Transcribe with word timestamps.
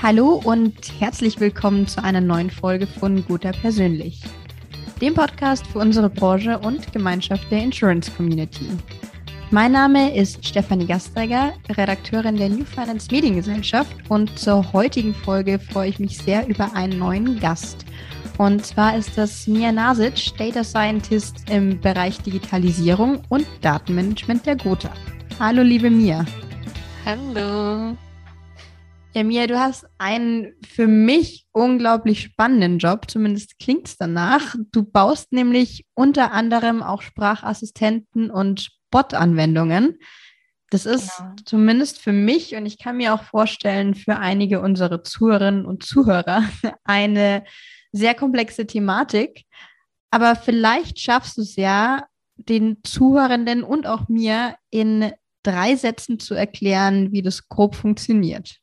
Hallo 0.00 0.40
und 0.44 0.92
herzlich 1.00 1.40
willkommen 1.40 1.88
zu 1.88 2.02
einer 2.04 2.20
neuen 2.20 2.50
Folge 2.50 2.86
von 2.86 3.24
Guter 3.26 3.50
Persönlich, 3.50 4.22
dem 5.00 5.12
Podcast 5.12 5.66
für 5.66 5.80
unsere 5.80 6.08
Branche 6.08 6.56
und 6.60 6.92
Gemeinschaft 6.92 7.50
der 7.50 7.64
Insurance 7.64 8.08
Community. 8.12 8.68
Mein 9.50 9.72
Name 9.72 10.14
ist 10.14 10.46
Stefanie 10.46 10.86
Gastreger, 10.86 11.52
Redakteurin 11.70 12.36
der 12.36 12.48
New 12.48 12.64
Finance 12.64 13.08
Mediengesellschaft 13.10 13.90
und 14.08 14.38
zur 14.38 14.72
heutigen 14.72 15.14
Folge 15.14 15.58
freue 15.58 15.88
ich 15.88 15.98
mich 15.98 16.16
sehr 16.18 16.46
über 16.46 16.72
einen 16.76 17.00
neuen 17.00 17.40
Gast. 17.40 17.84
Und 18.38 18.64
zwar 18.64 18.96
ist 18.96 19.18
das 19.18 19.48
Mia 19.48 19.72
Nasic, 19.72 20.36
Data 20.38 20.62
Scientist 20.62 21.50
im 21.50 21.80
Bereich 21.80 22.20
Digitalisierung 22.20 23.22
und 23.30 23.48
Datenmanagement 23.62 24.46
der 24.46 24.54
Gotha. 24.54 24.90
Hallo, 25.40 25.62
liebe 25.62 25.90
Mia. 25.90 26.24
Hallo. 27.04 27.96
Ja, 29.14 29.24
Mia, 29.24 29.46
du 29.46 29.58
hast 29.58 29.86
einen 29.96 30.54
für 30.66 30.86
mich 30.86 31.46
unglaublich 31.52 32.22
spannenden 32.22 32.78
Job, 32.78 33.10
zumindest 33.10 33.58
klingt 33.58 33.88
es 33.88 33.96
danach. 33.96 34.54
Du 34.70 34.82
baust 34.84 35.32
nämlich 35.32 35.86
unter 35.94 36.32
anderem 36.32 36.82
auch 36.82 37.00
Sprachassistenten 37.02 38.30
und 38.30 38.70
Bot-Anwendungen. 38.90 39.98
Das 40.70 40.84
ist 40.84 41.16
genau. 41.16 41.32
zumindest 41.46 41.98
für 41.98 42.12
mich 42.12 42.54
und 42.54 42.66
ich 42.66 42.78
kann 42.78 42.98
mir 42.98 43.14
auch 43.14 43.22
vorstellen, 43.22 43.94
für 43.94 44.18
einige 44.18 44.60
unserer 44.60 45.02
Zuhörerinnen 45.02 45.64
und 45.64 45.82
Zuhörer 45.82 46.44
eine 46.84 47.44
sehr 47.92 48.14
komplexe 48.14 48.66
Thematik. 48.66 49.44
Aber 50.10 50.36
vielleicht 50.36 50.98
schaffst 50.98 51.38
du 51.38 51.42
es 51.42 51.56
ja, 51.56 52.04
den 52.36 52.78
Zuhörenden 52.84 53.64
und 53.64 53.86
auch 53.86 54.08
mir 54.08 54.56
in 54.70 55.12
drei 55.42 55.74
Sätzen 55.76 56.18
zu 56.20 56.34
erklären, 56.34 57.10
wie 57.12 57.22
das 57.22 57.48
grob 57.48 57.74
funktioniert. 57.74 58.60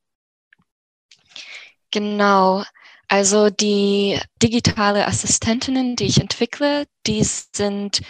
Genau. 1.96 2.64
Also 3.08 3.50
die 3.50 4.20
digitale 4.44 5.08
Assistentinnen, 5.08 5.96
die 5.96 6.06
ich 6.08 6.20
entwickle, 6.20 6.88
die 7.08 7.24
sind 7.24 8.02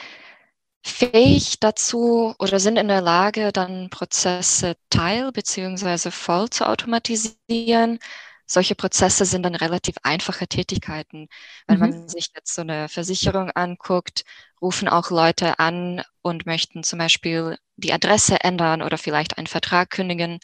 fähig 0.84 1.60
dazu 1.60 2.34
oder 2.40 2.60
sind 2.60 2.78
in 2.78 2.88
der 2.88 3.02
Lage, 3.02 3.52
dann 3.52 3.90
Prozesse 3.92 4.76
teil- 4.90 5.32
bzw. 5.32 6.10
voll 6.12 6.50
zu 6.50 6.68
automatisieren. 6.68 8.00
Solche 8.48 8.74
Prozesse 8.76 9.26
sind 9.26 9.44
dann 9.44 9.56
relativ 9.56 9.96
einfache 10.04 10.48
Tätigkeiten. 10.48 11.28
Wenn 11.68 11.78
mhm. 11.80 11.82
man 11.82 12.10
sich 12.10 12.30
jetzt 12.36 12.56
so 12.56 12.62
eine 12.62 12.90
Versicherung 12.90 13.52
anguckt, 13.52 14.26
rufen 14.62 14.88
auch 14.88 15.12
Leute 15.12 15.60
an 15.60 16.02
und 16.24 16.48
möchten 16.48 16.84
zum 16.84 16.98
Beispiel 17.00 17.58
die 17.76 17.94
Adresse 17.94 18.40
ändern 18.44 18.82
oder 18.82 18.98
vielleicht 18.98 19.38
einen 19.38 19.48
Vertrag 19.48 19.92
kündigen. 19.92 20.40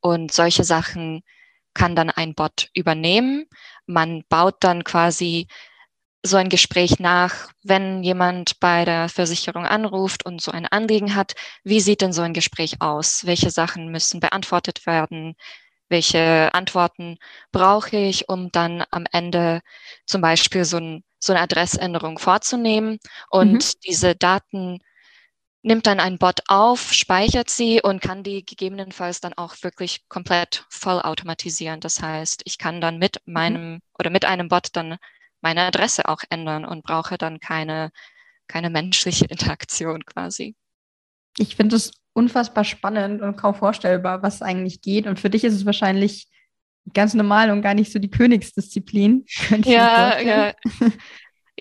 Und 0.00 0.32
solche 0.32 0.64
Sachen 0.64 1.22
kann 1.74 1.96
dann 1.96 2.10
ein 2.10 2.34
Bot 2.34 2.68
übernehmen. 2.74 3.46
Man 3.86 4.24
baut 4.28 4.56
dann 4.60 4.84
quasi 4.84 5.46
so 6.22 6.36
ein 6.36 6.48
Gespräch 6.50 6.98
nach, 6.98 7.48
wenn 7.62 8.02
jemand 8.02 8.60
bei 8.60 8.84
der 8.84 9.08
Versicherung 9.08 9.64
anruft 9.64 10.26
und 10.26 10.42
so 10.42 10.50
ein 10.50 10.66
Anliegen 10.66 11.14
hat, 11.14 11.34
wie 11.64 11.80
sieht 11.80 12.02
denn 12.02 12.12
so 12.12 12.22
ein 12.22 12.34
Gespräch 12.34 12.80
aus? 12.80 13.24
Welche 13.24 13.50
Sachen 13.50 13.90
müssen 13.90 14.20
beantwortet 14.20 14.86
werden? 14.86 15.34
Welche 15.88 16.50
Antworten 16.52 17.18
brauche 17.52 17.96
ich, 17.96 18.28
um 18.28 18.52
dann 18.52 18.84
am 18.90 19.06
Ende 19.10 19.60
zum 20.06 20.20
Beispiel 20.20 20.64
so, 20.64 20.76
ein, 20.76 21.04
so 21.18 21.32
eine 21.32 21.42
Adressänderung 21.42 22.18
vorzunehmen? 22.18 22.98
Und 23.30 23.52
mhm. 23.52 23.80
diese 23.86 24.14
Daten 24.14 24.80
nimmt 25.62 25.86
dann 25.86 26.00
ein 26.00 26.18
Bot 26.18 26.40
auf, 26.48 26.92
speichert 26.92 27.50
sie 27.50 27.82
und 27.82 28.00
kann 28.00 28.22
die 28.22 28.44
gegebenenfalls 28.44 29.20
dann 29.20 29.34
auch 29.34 29.56
wirklich 29.62 30.08
komplett 30.08 30.64
voll 30.70 31.00
automatisieren. 31.00 31.80
Das 31.80 32.00
heißt, 32.00 32.42
ich 32.44 32.58
kann 32.58 32.80
dann 32.80 32.98
mit 32.98 33.18
mhm. 33.26 33.32
meinem 33.32 33.80
oder 33.98 34.10
mit 34.10 34.24
einem 34.24 34.48
Bot 34.48 34.68
dann 34.72 34.96
meine 35.40 35.62
Adresse 35.62 36.08
auch 36.08 36.22
ändern 36.30 36.64
und 36.64 36.84
brauche 36.84 37.18
dann 37.18 37.40
keine, 37.40 37.90
keine 38.46 38.70
menschliche 38.70 39.24
Interaktion 39.28 40.04
quasi. 40.04 40.54
Ich 41.38 41.56
finde 41.56 41.76
es 41.76 41.92
unfassbar 42.12 42.64
spannend 42.64 43.22
und 43.22 43.36
kaum 43.36 43.54
vorstellbar, 43.54 44.22
was 44.22 44.42
eigentlich 44.42 44.80
geht. 44.80 45.06
Und 45.06 45.20
für 45.20 45.30
dich 45.30 45.44
ist 45.44 45.54
es 45.54 45.66
wahrscheinlich 45.66 46.28
ganz 46.92 47.14
normal 47.14 47.50
und 47.50 47.62
gar 47.62 47.74
nicht 47.74 47.92
so 47.92 47.98
die 47.98 48.10
Königsdisziplin. 48.10 49.24
ja, 49.64 50.20
ja. 50.20 50.54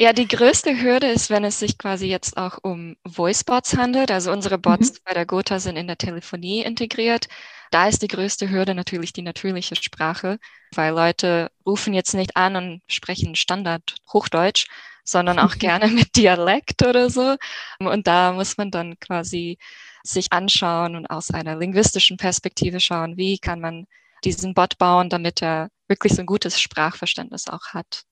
Ja, 0.02 0.14
die 0.14 0.30
größte 0.30 0.82
Hürde 0.82 1.08
ist, 1.08 1.30
wenn 1.30 1.44
es 1.44 1.60
sich 1.60 1.78
quasi 1.78 2.08
jetzt 2.08 2.38
auch 2.38 2.58
um 2.62 2.96
Voicebots 3.04 3.76
handelt. 3.76 4.12
Also 4.12 4.32
unsere 4.32 4.58
Bots 4.58 4.94
mhm. 4.94 4.98
bei 5.04 5.14
der 5.14 5.26
Gotha 5.26 5.60
sind 5.60 5.76
in 5.76 5.88
der 5.88 5.98
Telefonie 5.98 6.62
integriert. 6.64 7.28
Da 7.70 7.90
ist 7.90 8.02
die 8.02 8.08
größte 8.08 8.50
Hürde 8.50 8.76
natürlich 8.76 9.12
die 9.12 9.24
natürliche 9.24 9.76
Sprache, 9.76 10.40
weil 10.74 10.94
Leute 10.94 11.52
rufen 11.66 11.94
jetzt 11.94 12.14
nicht 12.14 12.38
an 12.38 12.56
und 12.56 12.82
sprechen 12.88 13.36
Standard 13.36 13.96
Hochdeutsch, 14.14 14.68
sondern 15.04 15.38
auch 15.38 15.56
gerne 15.60 15.88
mit 15.88 16.16
Dialekt 16.16 16.82
oder 16.82 17.10
so. 17.10 17.36
Und 17.80 18.08
da 18.08 18.32
muss 18.32 18.56
man 18.56 18.72
dann 18.72 18.98
quasi 19.02 19.58
sich 20.04 20.32
anschauen 20.32 20.96
und 20.96 21.08
aus 21.08 21.32
einer 21.32 21.58
linguistischen 21.58 22.16
Perspektive 22.16 22.80
schauen, 22.80 23.18
wie 23.18 23.38
kann 23.38 23.60
man 23.60 23.86
diesen 24.24 24.54
Bot 24.54 24.78
bauen, 24.78 25.10
damit 25.10 25.42
er 25.42 25.72
wirklich 25.90 26.14
so 26.14 26.22
ein 26.22 26.26
gutes 26.26 26.62
Sprachverständnis 26.62 27.50
auch 27.50 27.74
hat. 27.74 28.06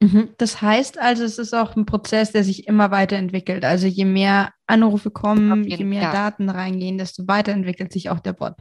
Mhm. 0.00 0.34
Das 0.36 0.60
heißt 0.60 0.98
also, 0.98 1.24
es 1.24 1.38
ist 1.38 1.54
auch 1.54 1.74
ein 1.74 1.86
Prozess, 1.86 2.32
der 2.32 2.44
sich 2.44 2.66
immer 2.66 2.90
weiterentwickelt. 2.90 3.64
Also 3.64 3.86
je 3.86 4.04
mehr 4.04 4.52
Anrufe 4.66 5.10
kommen, 5.10 5.64
je 5.64 5.84
mehr 5.84 6.02
ja. 6.02 6.12
Daten 6.12 6.50
reingehen, 6.50 6.98
desto 6.98 7.26
weiterentwickelt 7.26 7.92
sich 7.92 8.10
auch 8.10 8.20
der 8.20 8.34
Bot. 8.34 8.54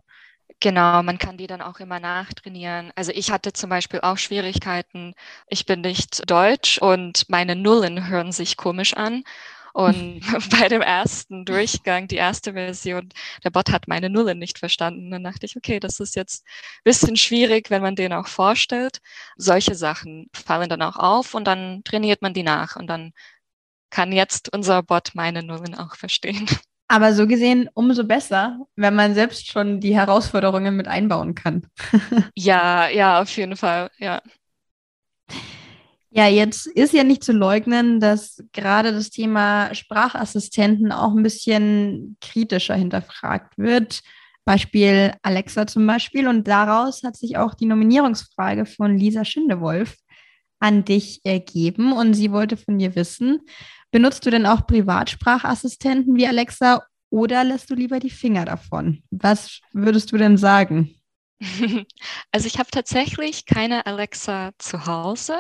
Genau, 0.61 1.03
man 1.03 1.17
kann 1.17 1.37
die 1.37 1.47
dann 1.47 1.61
auch 1.61 1.79
immer 1.79 1.99
nachtrainieren. 1.99 2.91
Also 2.95 3.11
ich 3.11 3.31
hatte 3.31 3.51
zum 3.51 3.69
Beispiel 3.69 3.99
auch 4.01 4.17
Schwierigkeiten. 4.17 5.13
Ich 5.49 5.65
bin 5.65 5.81
nicht 5.81 6.29
deutsch 6.29 6.77
und 6.77 7.29
meine 7.29 7.55
Nullen 7.55 8.07
hören 8.07 8.31
sich 8.31 8.55
komisch 8.55 8.93
an. 8.93 9.23
Und 9.75 10.21
bei 10.57 10.69
dem 10.69 10.81
ersten 10.81 11.43
Durchgang, 11.43 12.07
die 12.07 12.15
erste 12.15 12.53
Version, 12.53 13.09
der 13.43 13.49
Bot 13.49 13.71
hat 13.71 13.89
meine 13.89 14.09
Nullen 14.09 14.39
nicht 14.39 14.57
verstanden. 14.57 15.11
Dann 15.11 15.23
dachte 15.25 15.45
ich, 15.45 15.57
okay, 15.57 15.81
das 15.81 15.99
ist 15.99 16.15
jetzt 16.15 16.45
ein 16.45 16.81
bisschen 16.85 17.17
schwierig, 17.17 17.69
wenn 17.69 17.81
man 17.81 17.97
den 17.97 18.13
auch 18.13 18.27
vorstellt. 18.27 18.99
Solche 19.35 19.75
Sachen 19.75 20.29
fallen 20.33 20.69
dann 20.69 20.81
auch 20.81 20.95
auf 20.95 21.33
und 21.33 21.45
dann 21.45 21.81
trainiert 21.83 22.21
man 22.21 22.33
die 22.33 22.43
nach 22.43 22.77
und 22.77 22.87
dann 22.87 23.11
kann 23.89 24.13
jetzt 24.13 24.53
unser 24.53 24.81
Bot 24.81 25.11
meine 25.13 25.43
Nullen 25.43 25.75
auch 25.75 25.95
verstehen. 25.95 26.45
Aber 26.87 27.13
so 27.13 27.27
gesehen 27.27 27.69
umso 27.73 28.05
besser, 28.05 28.59
wenn 28.77 28.95
man 28.95 29.13
selbst 29.13 29.47
schon 29.47 29.81
die 29.81 29.95
Herausforderungen 29.95 30.77
mit 30.77 30.87
einbauen 30.87 31.35
kann. 31.35 31.67
ja, 32.35 32.87
ja, 32.87 33.21
auf 33.21 33.35
jeden 33.35 33.57
Fall, 33.57 33.89
ja. 33.97 34.21
Ja, 36.17 36.27
jetzt 36.27 36.67
ist 36.67 36.93
ja 36.93 37.03
nicht 37.03 37.25
zu 37.25 37.33
leugnen, 37.33 37.99
dass 37.99 38.41
gerade 38.53 38.93
das 38.93 39.09
Thema 39.09 39.75
Sprachassistenten 39.75 40.93
auch 40.93 41.13
ein 41.13 41.23
bisschen 41.23 42.15
kritischer 42.21 42.75
hinterfragt 42.75 43.57
wird. 43.57 43.99
Beispiel 44.45 45.11
Alexa 45.23 45.67
zum 45.67 45.85
Beispiel. 45.85 46.29
Und 46.29 46.47
daraus 46.47 47.03
hat 47.03 47.17
sich 47.17 47.35
auch 47.37 47.53
die 47.53 47.65
Nominierungsfrage 47.65 48.65
von 48.65 48.97
Lisa 48.97 49.25
Schindewolf 49.25 49.97
an 50.59 50.85
dich 50.85 51.19
ergeben. 51.25 51.91
Und 51.91 52.13
sie 52.13 52.31
wollte 52.31 52.55
von 52.55 52.79
dir 52.79 52.95
wissen, 52.95 53.41
benutzt 53.91 54.25
du 54.25 54.29
denn 54.29 54.45
auch 54.45 54.65
Privatsprachassistenten 54.65 56.15
wie 56.15 56.27
Alexa 56.27 56.83
oder 57.09 57.43
lässt 57.43 57.69
du 57.69 57.75
lieber 57.75 57.99
die 57.99 58.09
Finger 58.09 58.45
davon? 58.45 59.03
Was 59.11 59.59
würdest 59.73 60.13
du 60.13 60.17
denn 60.17 60.37
sagen? 60.37 60.95
Also 62.31 62.47
ich 62.47 62.59
habe 62.59 62.69
tatsächlich 62.71 63.45
keine 63.45 63.85
Alexa 63.85 64.51
zu 64.57 64.85
Hause, 64.85 65.35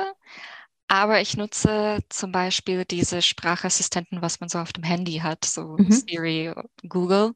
aber 0.87 1.21
ich 1.21 1.35
nutze 1.35 1.99
zum 2.09 2.31
Beispiel 2.31 2.85
diese 2.85 3.21
Sprachassistenten, 3.21 4.21
was 4.21 4.39
man 4.39 4.49
so 4.49 4.59
auf 4.59 4.73
dem 4.73 4.83
Handy 4.83 5.19
hat, 5.19 5.45
so 5.45 5.77
mhm. 5.77 5.91
Siri, 5.91 6.53
Google. 6.87 7.33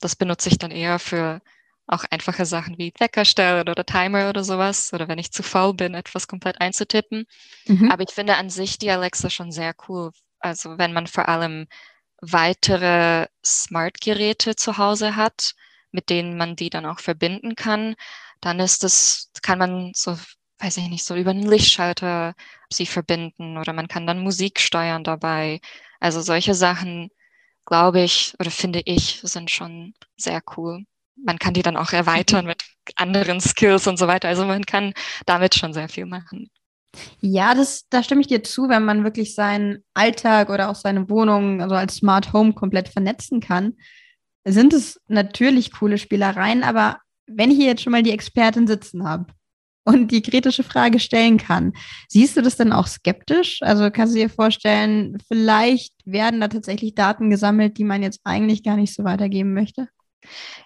Das 0.00 0.16
benutze 0.16 0.48
ich 0.48 0.58
dann 0.58 0.70
eher 0.70 0.98
für 0.98 1.40
auch 1.86 2.04
einfache 2.10 2.44
Sachen 2.44 2.76
wie 2.78 2.92
Wecker 2.98 3.24
stellen 3.24 3.68
oder 3.68 3.84
Timer 3.84 4.28
oder 4.28 4.44
sowas. 4.44 4.92
Oder 4.92 5.08
wenn 5.08 5.18
ich 5.18 5.32
zu 5.32 5.42
faul 5.42 5.74
bin, 5.74 5.94
etwas 5.94 6.28
komplett 6.28 6.60
einzutippen. 6.60 7.24
Mhm. 7.66 7.90
Aber 7.90 8.02
ich 8.02 8.14
finde 8.14 8.36
an 8.36 8.50
sich 8.50 8.78
die 8.78 8.90
Alexa 8.90 9.30
schon 9.30 9.50
sehr 9.50 9.74
cool. 9.88 10.12
Also 10.38 10.78
wenn 10.78 10.92
man 10.92 11.06
vor 11.06 11.28
allem 11.28 11.66
weitere 12.20 13.26
Smart-Geräte 13.44 14.56
zu 14.56 14.76
Hause 14.76 15.16
hat, 15.16 15.54
mit 15.90 16.10
denen 16.10 16.36
man 16.36 16.56
die 16.56 16.70
dann 16.70 16.84
auch 16.84 17.00
verbinden 17.00 17.54
kann, 17.54 17.94
dann 18.40 18.60
ist 18.60 18.84
das, 18.84 19.30
kann 19.42 19.58
man 19.58 19.92
so 19.94 20.16
weiß 20.60 20.76
ich 20.78 20.88
nicht, 20.88 21.04
so 21.04 21.14
über 21.14 21.30
einen 21.30 21.48
Lichtschalter 21.48 22.34
sie 22.72 22.86
verbinden 22.86 23.58
oder 23.58 23.72
man 23.72 23.88
kann 23.88 24.06
dann 24.06 24.22
Musik 24.22 24.60
steuern 24.60 25.04
dabei. 25.04 25.60
Also 26.00 26.20
solche 26.20 26.54
Sachen, 26.54 27.10
glaube 27.64 28.00
ich 28.00 28.34
oder 28.38 28.50
finde 28.50 28.82
ich, 28.84 29.20
sind 29.22 29.50
schon 29.50 29.94
sehr 30.16 30.42
cool. 30.56 30.84
Man 31.16 31.38
kann 31.38 31.54
die 31.54 31.62
dann 31.62 31.76
auch 31.76 31.92
erweitern 31.92 32.46
mit 32.46 32.64
anderen 32.96 33.40
Skills 33.40 33.86
und 33.86 33.98
so 33.98 34.06
weiter. 34.06 34.28
Also 34.28 34.44
man 34.44 34.64
kann 34.64 34.92
damit 35.26 35.54
schon 35.54 35.72
sehr 35.72 35.88
viel 35.88 36.06
machen. 36.06 36.50
Ja, 37.20 37.54
das, 37.54 37.86
da 37.90 38.02
stimme 38.02 38.22
ich 38.22 38.26
dir 38.28 38.42
zu, 38.42 38.68
wenn 38.68 38.84
man 38.84 39.04
wirklich 39.04 39.34
seinen 39.34 39.84
Alltag 39.94 40.48
oder 40.50 40.70
auch 40.70 40.74
seine 40.74 41.08
Wohnung, 41.08 41.60
also 41.60 41.74
als 41.74 41.96
Smart 41.96 42.32
Home 42.32 42.54
komplett 42.54 42.88
vernetzen 42.88 43.40
kann, 43.40 43.74
sind 44.44 44.72
es 44.72 45.00
natürlich 45.06 45.72
coole 45.72 45.98
Spielereien, 45.98 46.64
aber 46.64 46.98
wenn 47.26 47.50
ich 47.50 47.58
hier 47.58 47.66
jetzt 47.66 47.82
schon 47.82 47.92
mal 47.92 48.02
die 48.02 48.12
Expertin 48.12 48.66
sitzen 48.66 49.06
habe, 49.06 49.26
und 49.88 50.10
die 50.10 50.20
kritische 50.20 50.62
Frage 50.62 51.00
stellen 51.00 51.38
kann. 51.38 51.72
Siehst 52.08 52.36
du 52.36 52.42
das 52.42 52.56
dann 52.56 52.72
auch 52.72 52.86
skeptisch? 52.86 53.62
Also 53.62 53.90
kannst 53.90 54.14
du 54.14 54.18
dir 54.18 54.28
vorstellen, 54.28 55.16
vielleicht 55.28 55.94
werden 56.04 56.40
da 56.40 56.48
tatsächlich 56.48 56.94
Daten 56.94 57.30
gesammelt, 57.30 57.78
die 57.78 57.84
man 57.84 58.02
jetzt 58.02 58.20
eigentlich 58.24 58.62
gar 58.62 58.76
nicht 58.76 58.94
so 58.94 59.04
weitergeben 59.04 59.54
möchte? 59.54 59.88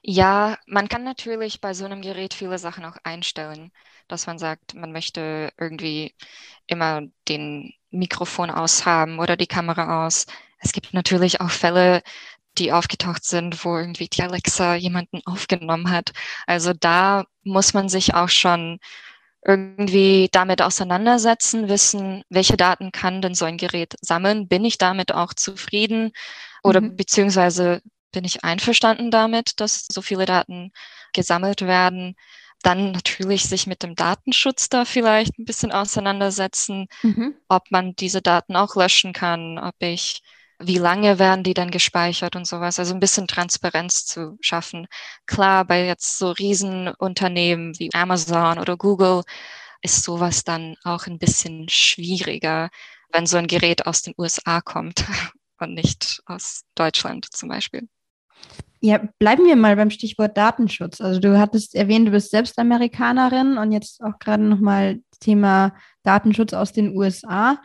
Ja, 0.02 0.58
man 0.66 0.88
kann 0.88 1.04
natürlich 1.04 1.60
bei 1.60 1.72
so 1.72 1.84
einem 1.84 2.02
Gerät 2.02 2.34
viele 2.34 2.58
Sachen 2.58 2.84
auch 2.84 2.96
einstellen, 3.04 3.70
dass 4.08 4.26
man 4.26 4.38
sagt, 4.38 4.74
man 4.74 4.90
möchte 4.90 5.52
irgendwie 5.56 6.16
immer 6.66 7.02
den 7.28 7.72
Mikrofon 7.90 8.50
aushaben 8.50 9.20
oder 9.20 9.36
die 9.36 9.46
Kamera 9.46 10.04
aus. 10.04 10.26
Es 10.58 10.72
gibt 10.72 10.94
natürlich 10.94 11.40
auch 11.40 11.50
Fälle, 11.50 12.02
die 12.58 12.72
aufgetaucht 12.72 13.24
sind, 13.24 13.64
wo 13.64 13.76
irgendwie 13.78 14.08
die 14.08 14.22
Alexa 14.22 14.74
jemanden 14.74 15.20
aufgenommen 15.26 15.90
hat. 15.90 16.10
Also 16.46 16.72
da 16.72 17.24
muss 17.44 17.72
man 17.72 17.88
sich 17.88 18.14
auch 18.14 18.28
schon 18.28 18.78
irgendwie 19.44 20.28
damit 20.30 20.62
auseinandersetzen, 20.62 21.68
wissen, 21.68 22.22
welche 22.28 22.56
Daten 22.56 22.92
kann 22.92 23.22
denn 23.22 23.34
so 23.34 23.44
ein 23.44 23.56
Gerät 23.56 23.96
sammeln? 24.00 24.48
Bin 24.48 24.64
ich 24.64 24.78
damit 24.78 25.12
auch 25.12 25.34
zufrieden? 25.34 26.12
Oder 26.62 26.80
mhm. 26.80 26.96
beziehungsweise 26.96 27.82
bin 28.12 28.24
ich 28.24 28.44
einverstanden 28.44 29.10
damit, 29.10 29.60
dass 29.60 29.86
so 29.90 30.00
viele 30.02 30.26
Daten 30.26 30.72
gesammelt 31.12 31.62
werden? 31.62 32.14
Dann 32.62 32.92
natürlich 32.92 33.48
sich 33.48 33.66
mit 33.66 33.82
dem 33.82 33.96
Datenschutz 33.96 34.68
da 34.68 34.84
vielleicht 34.84 35.36
ein 35.38 35.44
bisschen 35.44 35.72
auseinandersetzen, 35.72 36.86
mhm. 37.02 37.34
ob 37.48 37.70
man 37.72 37.96
diese 37.96 38.22
Daten 38.22 38.54
auch 38.54 38.76
löschen 38.76 39.12
kann, 39.12 39.58
ob 39.58 39.74
ich 39.80 40.22
wie 40.64 40.78
lange 40.78 41.18
werden 41.18 41.44
die 41.44 41.54
dann 41.54 41.70
gespeichert 41.70 42.36
und 42.36 42.46
sowas. 42.46 42.78
Also 42.78 42.94
ein 42.94 43.00
bisschen 43.00 43.26
Transparenz 43.26 44.04
zu 44.04 44.38
schaffen. 44.40 44.86
Klar, 45.26 45.64
bei 45.64 45.86
jetzt 45.86 46.18
so 46.18 46.30
Riesenunternehmen 46.30 47.78
wie 47.78 47.90
Amazon 47.92 48.58
oder 48.58 48.76
Google 48.76 49.22
ist 49.82 50.04
sowas 50.04 50.44
dann 50.44 50.76
auch 50.84 51.06
ein 51.06 51.18
bisschen 51.18 51.68
schwieriger, 51.68 52.70
wenn 53.12 53.26
so 53.26 53.36
ein 53.36 53.46
Gerät 53.46 53.86
aus 53.86 54.02
den 54.02 54.14
USA 54.16 54.60
kommt 54.60 55.04
und 55.58 55.74
nicht 55.74 56.22
aus 56.26 56.62
Deutschland 56.74 57.26
zum 57.32 57.48
Beispiel. 57.48 57.88
Ja, 58.80 59.00
bleiben 59.18 59.44
wir 59.44 59.54
mal 59.54 59.76
beim 59.76 59.90
Stichwort 59.90 60.36
Datenschutz. 60.36 61.00
Also 61.00 61.20
du 61.20 61.38
hattest 61.38 61.76
erwähnt, 61.76 62.08
du 62.08 62.10
bist 62.10 62.30
selbst 62.30 62.58
Amerikanerin 62.58 63.56
und 63.56 63.70
jetzt 63.70 64.02
auch 64.02 64.18
gerade 64.18 64.42
nochmal 64.42 65.00
Thema 65.20 65.72
Datenschutz 66.02 66.52
aus 66.52 66.72
den 66.72 66.96
USA. 66.96 67.62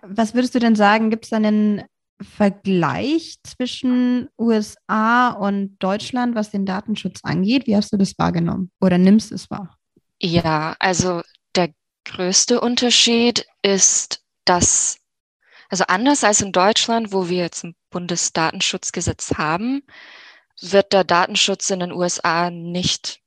Was 0.00 0.34
würdest 0.34 0.54
du 0.54 0.58
denn 0.58 0.74
sagen, 0.74 1.10
gibt 1.10 1.24
es 1.24 1.30
da 1.30 1.36
einen 1.36 1.82
Vergleich 2.20 3.36
zwischen 3.44 4.28
USA 4.38 5.30
und 5.30 5.76
Deutschland, 5.78 6.34
was 6.34 6.50
den 6.50 6.66
Datenschutz 6.66 7.20
angeht? 7.22 7.66
Wie 7.66 7.76
hast 7.76 7.92
du 7.92 7.96
das 7.96 8.18
wahrgenommen 8.18 8.70
oder 8.80 8.98
nimmst 8.98 9.30
es 9.32 9.50
wahr? 9.50 9.78
Ja, 10.20 10.76
also 10.80 11.22
der 11.54 11.70
größte 12.04 12.60
Unterschied 12.60 13.46
ist, 13.62 14.24
dass, 14.44 14.98
also 15.68 15.84
anders 15.86 16.24
als 16.24 16.40
in 16.40 16.52
Deutschland, 16.52 17.12
wo 17.12 17.28
wir 17.28 17.38
jetzt 17.38 17.64
ein 17.64 17.76
Bundesdatenschutzgesetz 17.90 19.34
haben, 19.36 19.82
wird 20.60 20.92
der 20.92 21.04
Datenschutz 21.04 21.70
in 21.70 21.80
den 21.80 21.92
USA 21.92 22.50
nicht 22.50 23.20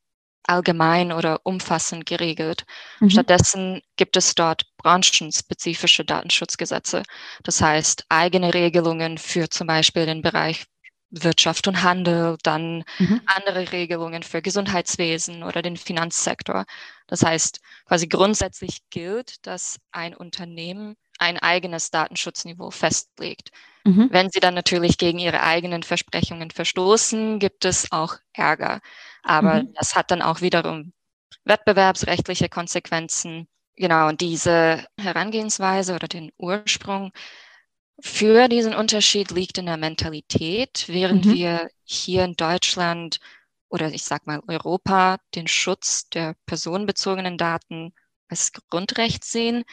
allgemein 0.48 1.12
oder 1.12 1.42
umfassend 1.44 2.06
geregelt. 2.06 2.66
Mhm. 3.00 3.10
Stattdessen 3.10 3.82
gibt 3.96 4.18
es 4.18 4.36
dort 4.36 4.64
branchenspezifische 4.78 6.06
Datenschutzgesetze. 6.06 7.04
Das 7.44 7.62
heißt, 7.62 8.06
eigene 8.10 8.54
Regelungen 8.54 9.18
für 9.18 9.50
zum 9.50 9.68
Beispiel 9.68 10.06
den 10.06 10.22
Bereich 10.22 10.66
Wirtschaft 11.12 11.68
und 11.68 11.84
Handel, 11.84 12.38
dann 12.42 12.84
mhm. 12.98 13.22
andere 13.26 13.72
Regelungen 13.72 14.24
für 14.24 14.42
Gesundheitswesen 14.42 15.44
oder 15.44 15.62
den 15.62 15.76
Finanzsektor. 15.78 16.66
Das 17.08 17.24
heißt, 17.24 17.60
quasi 17.86 18.08
grundsätzlich 18.08 18.80
gilt, 18.90 19.46
dass 19.46 19.80
ein 19.92 20.16
Unternehmen 20.16 20.96
ein 21.20 21.38
eigenes 21.38 21.92
Datenschutzniveau 21.92 22.72
festlegt. 22.72 23.52
Mhm. 23.84 24.08
Wenn 24.12 24.30
sie 24.32 24.40
dann 24.40 24.54
natürlich 24.54 24.98
gegen 24.98 25.20
ihre 25.20 25.42
eigenen 25.44 25.84
Versprechungen 25.84 26.50
verstoßen, 26.50 27.40
gibt 27.40 27.66
es 27.66 27.92
auch 27.92 28.16
Ärger. 28.34 28.80
Aber 29.24 29.64
mhm. 29.64 29.74
das 29.74 29.96
hat 29.96 30.12
dann 30.12 30.22
auch 30.22 30.42
wiederum 30.42 30.94
wettbewerbsrechtliche 31.46 32.50
Konsequenzen. 32.50 33.48
Genau, 33.76 34.10
und 34.10 34.22
diese 34.22 34.86
Herangehensweise 34.98 35.96
oder 35.96 36.08
den 36.08 36.32
Ursprung 36.38 37.12
für 38.00 38.48
diesen 38.48 38.74
Unterschied 38.74 39.32
liegt 39.32 39.58
in 39.58 39.68
der 39.68 39.78
Mentalität, 39.78 40.86
während 40.88 41.26
mhm. 41.26 41.34
wir 41.34 41.70
hier 41.84 42.26
in 42.26 42.34
Deutschland 42.34 43.20
oder 43.70 43.90
ich 43.94 44.04
sag 44.04 44.28
mal 44.28 44.42
Europa 44.48 45.18
den 45.34 45.48
Schutz 45.48 46.10
der 46.10 46.36
personenbezogenen 46.46 47.38
Daten 47.38 47.94
als 48.28 48.52
Grundrecht 48.70 49.24
sehen, 49.24 49.64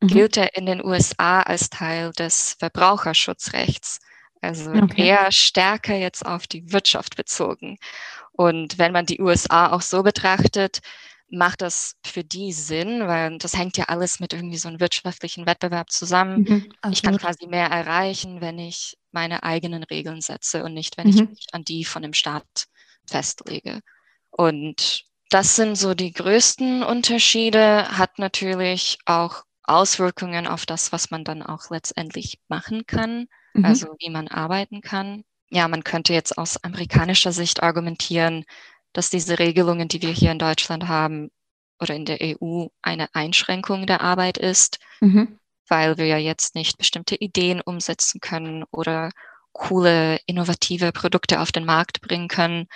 mhm. 0.00 0.06
gilt 0.06 0.36
er 0.36 0.56
in 0.56 0.66
den 0.66 0.84
USA 0.84 1.42
als 1.42 1.70
Teil 1.70 2.12
des 2.12 2.54
Verbraucherschutzrechts. 2.58 4.00
Also 4.40 4.70
okay. 4.72 5.08
eher 5.08 5.30
stärker 5.30 5.94
jetzt 5.94 6.24
auf 6.24 6.46
die 6.46 6.72
Wirtschaft 6.72 7.16
bezogen. 7.16 7.78
Und 8.32 8.78
wenn 8.78 8.92
man 8.92 9.06
die 9.06 9.20
USA 9.20 9.72
auch 9.72 9.82
so 9.82 10.02
betrachtet, 10.02 10.80
macht 11.30 11.60
das 11.60 11.96
für 12.04 12.24
die 12.24 12.52
Sinn, 12.52 13.06
weil 13.06 13.38
das 13.38 13.56
hängt 13.56 13.76
ja 13.76 13.84
alles 13.84 14.18
mit 14.18 14.32
irgendwie 14.32 14.56
so 14.56 14.68
einem 14.68 14.80
wirtschaftlichen 14.80 15.46
Wettbewerb 15.46 15.90
zusammen. 15.90 16.42
Mhm, 16.42 16.72
ich 16.90 17.02
kann 17.02 17.18
quasi 17.18 17.46
mehr 17.46 17.68
erreichen, 17.68 18.40
wenn 18.40 18.58
ich 18.58 18.96
meine 19.12 19.42
eigenen 19.42 19.84
Regeln 19.84 20.20
setze 20.20 20.64
und 20.64 20.74
nicht, 20.74 20.96
wenn 20.96 21.08
mhm. 21.08 21.14
ich 21.14 21.28
mich 21.28 21.46
an 21.52 21.64
die 21.64 21.84
von 21.84 22.02
dem 22.02 22.14
Staat 22.14 22.66
festlege. 23.06 23.80
Und 24.30 25.04
das 25.30 25.56
sind 25.56 25.76
so 25.76 25.94
die 25.94 26.12
größten 26.12 26.82
Unterschiede, 26.82 27.96
hat 27.96 28.18
natürlich 28.18 28.98
auch 29.04 29.44
Auswirkungen 29.62 30.48
auf 30.48 30.66
das, 30.66 30.90
was 30.90 31.10
man 31.10 31.22
dann 31.22 31.42
auch 31.42 31.70
letztendlich 31.70 32.40
machen 32.48 32.86
kann, 32.86 33.28
mhm. 33.54 33.64
also 33.64 33.94
wie 33.98 34.10
man 34.10 34.28
arbeiten 34.28 34.80
kann. 34.80 35.24
Ja, 35.50 35.66
man 35.68 35.84
könnte 35.84 36.12
jetzt 36.12 36.38
aus 36.38 36.62
amerikanischer 36.62 37.32
Sicht 37.32 37.62
argumentieren, 37.62 38.44
dass 38.92 39.10
diese 39.10 39.38
Regelungen, 39.38 39.88
die 39.88 40.02
wir 40.02 40.10
hier 40.10 40.32
in 40.32 40.38
Deutschland 40.38 40.88
haben 40.88 41.30
oder 41.80 41.94
in 41.94 42.04
der 42.04 42.18
EU, 42.20 42.66
eine 42.82 43.08
Einschränkung 43.14 43.86
der 43.86 44.00
Arbeit 44.00 44.38
ist, 44.38 44.78
mhm. 45.00 45.38
weil 45.68 45.96
wir 45.98 46.06
ja 46.06 46.18
jetzt 46.18 46.54
nicht 46.54 46.78
bestimmte 46.78 47.16
Ideen 47.16 47.60
umsetzen 47.60 48.20
können 48.20 48.64
oder 48.70 49.10
coole, 49.52 50.20
innovative 50.26 50.92
Produkte 50.92 51.40
auf 51.40 51.52
den 51.52 51.64
Markt 51.64 52.00
bringen 52.00 52.28
können. 52.28 52.66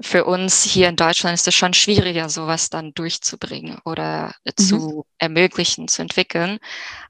Für 0.00 0.24
uns 0.24 0.62
hier 0.62 0.88
in 0.88 0.96
Deutschland 0.96 1.34
ist 1.34 1.46
es 1.46 1.54
schon 1.54 1.74
schwieriger, 1.74 2.28
sowas 2.28 2.70
dann 2.70 2.94
durchzubringen 2.94 3.78
oder 3.84 4.34
mhm. 4.44 4.56
zu 4.56 5.06
ermöglichen, 5.18 5.88
zu 5.88 6.02
entwickeln. 6.02 6.58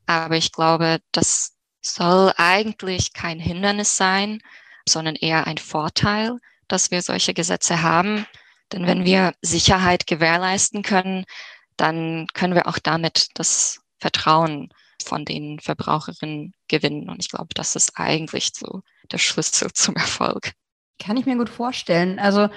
Aber 0.06 0.36
ich 0.36 0.52
glaube, 0.52 0.98
das 1.12 1.56
soll 1.82 2.32
eigentlich 2.36 3.12
kein 3.12 3.38
Hindernis 3.38 3.96
sein, 3.96 4.40
sondern 4.88 5.14
eher 5.14 5.46
ein 5.46 5.58
Vorteil, 5.58 6.38
dass 6.68 6.90
wir 6.90 7.02
solche 7.02 7.34
Gesetze 7.34 7.82
haben. 7.82 8.26
Denn 8.72 8.86
wenn 8.86 9.04
wir 9.04 9.34
Sicherheit 9.42 10.06
gewährleisten 10.06 10.82
können, 10.82 11.24
dann 11.76 12.26
können 12.34 12.54
wir 12.54 12.66
auch 12.66 12.78
damit 12.78 13.28
das 13.34 13.80
Vertrauen 13.98 14.72
von 15.02 15.24
den 15.24 15.58
Verbraucherinnen 15.60 16.52
gewinnen. 16.68 17.08
Und 17.08 17.20
ich 17.20 17.30
glaube, 17.30 17.54
das 17.54 17.74
ist 17.74 17.92
eigentlich 17.96 18.52
so 18.54 18.82
der 19.10 19.18
Schlüssel 19.18 19.70
zum 19.74 19.96
Erfolg. 19.96 20.52
Kann 20.98 21.16
ich 21.16 21.26
mir 21.26 21.36
gut 21.36 21.48
vorstellen. 21.48 22.18
Also 22.18 22.48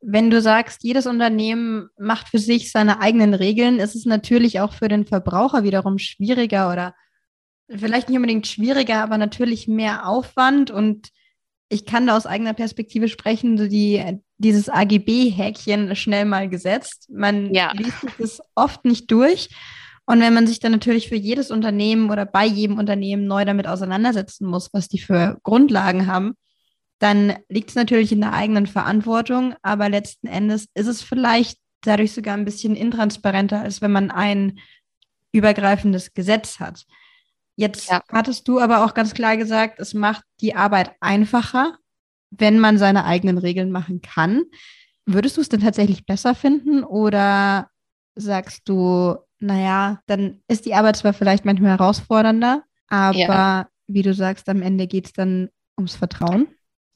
wenn 0.00 0.30
du 0.30 0.40
sagst, 0.40 0.84
jedes 0.84 1.06
Unternehmen 1.06 1.88
macht 1.98 2.28
für 2.28 2.38
sich 2.38 2.70
seine 2.70 3.00
eigenen 3.00 3.34
Regeln, 3.34 3.80
ist 3.80 3.96
es 3.96 4.04
natürlich 4.04 4.60
auch 4.60 4.72
für 4.72 4.86
den 4.86 5.06
Verbraucher 5.06 5.64
wiederum 5.64 5.98
schwieriger 5.98 6.70
oder 6.70 6.94
vielleicht 7.68 8.08
nicht 8.08 8.16
unbedingt 8.16 8.46
schwieriger, 8.46 9.02
aber 9.02 9.18
natürlich 9.18 9.68
mehr 9.68 10.06
Aufwand 10.06 10.70
und 10.70 11.10
ich 11.68 11.84
kann 11.84 12.06
da 12.06 12.16
aus 12.16 12.26
eigener 12.26 12.54
Perspektive 12.54 13.08
sprechen, 13.08 13.58
so 13.58 13.68
die, 13.68 14.02
dieses 14.38 14.68
AGB-Häkchen 14.68 15.94
schnell 15.96 16.24
mal 16.24 16.48
gesetzt. 16.48 17.08
Man 17.10 17.52
ja. 17.52 17.72
liest 17.72 18.06
es 18.18 18.40
oft 18.54 18.84
nicht 18.84 19.10
durch. 19.10 19.50
Und 20.06 20.20
wenn 20.20 20.32
man 20.32 20.46
sich 20.46 20.60
dann 20.60 20.72
natürlich 20.72 21.08
für 21.08 21.16
jedes 21.16 21.50
Unternehmen 21.50 22.10
oder 22.10 22.24
bei 22.24 22.46
jedem 22.46 22.78
Unternehmen 22.78 23.26
neu 23.26 23.44
damit 23.44 23.66
auseinandersetzen 23.66 24.46
muss, 24.46 24.72
was 24.72 24.88
die 24.88 24.98
für 24.98 25.38
Grundlagen 25.42 26.06
haben, 26.06 26.32
dann 26.98 27.36
liegt 27.50 27.68
es 27.70 27.76
natürlich 27.76 28.12
in 28.12 28.22
der 28.22 28.32
eigenen 28.32 28.66
Verantwortung. 28.66 29.54
Aber 29.60 29.90
letzten 29.90 30.26
Endes 30.26 30.68
ist 30.72 30.86
es 30.86 31.02
vielleicht 31.02 31.58
dadurch 31.82 32.12
sogar 32.12 32.34
ein 32.34 32.46
bisschen 32.46 32.74
intransparenter, 32.74 33.60
als 33.60 33.82
wenn 33.82 33.92
man 33.92 34.10
ein 34.10 34.58
übergreifendes 35.32 36.14
Gesetz 36.14 36.58
hat. 36.58 36.86
Jetzt 37.58 37.90
ja. 37.90 38.02
hattest 38.12 38.46
du 38.46 38.60
aber 38.60 38.84
auch 38.84 38.94
ganz 38.94 39.14
klar 39.14 39.36
gesagt, 39.36 39.80
es 39.80 39.92
macht 39.92 40.22
die 40.40 40.54
Arbeit 40.54 40.92
einfacher, 41.00 41.76
wenn 42.30 42.60
man 42.60 42.78
seine 42.78 43.04
eigenen 43.04 43.36
Regeln 43.36 43.72
machen 43.72 44.00
kann. 44.00 44.44
Würdest 45.06 45.36
du 45.36 45.40
es 45.40 45.48
denn 45.48 45.60
tatsächlich 45.60 46.06
besser 46.06 46.36
finden 46.36 46.84
oder 46.84 47.68
sagst 48.14 48.68
du, 48.68 49.16
naja, 49.40 49.98
dann 50.06 50.40
ist 50.46 50.66
die 50.66 50.74
Arbeit 50.74 50.98
zwar 50.98 51.12
vielleicht 51.12 51.44
manchmal 51.44 51.72
herausfordernder, 51.72 52.62
aber 52.86 53.18
ja. 53.18 53.68
wie 53.88 54.02
du 54.02 54.14
sagst, 54.14 54.48
am 54.48 54.62
Ende 54.62 54.86
geht 54.86 55.06
es 55.06 55.12
dann 55.12 55.48
ums 55.76 55.96
Vertrauen? 55.96 56.46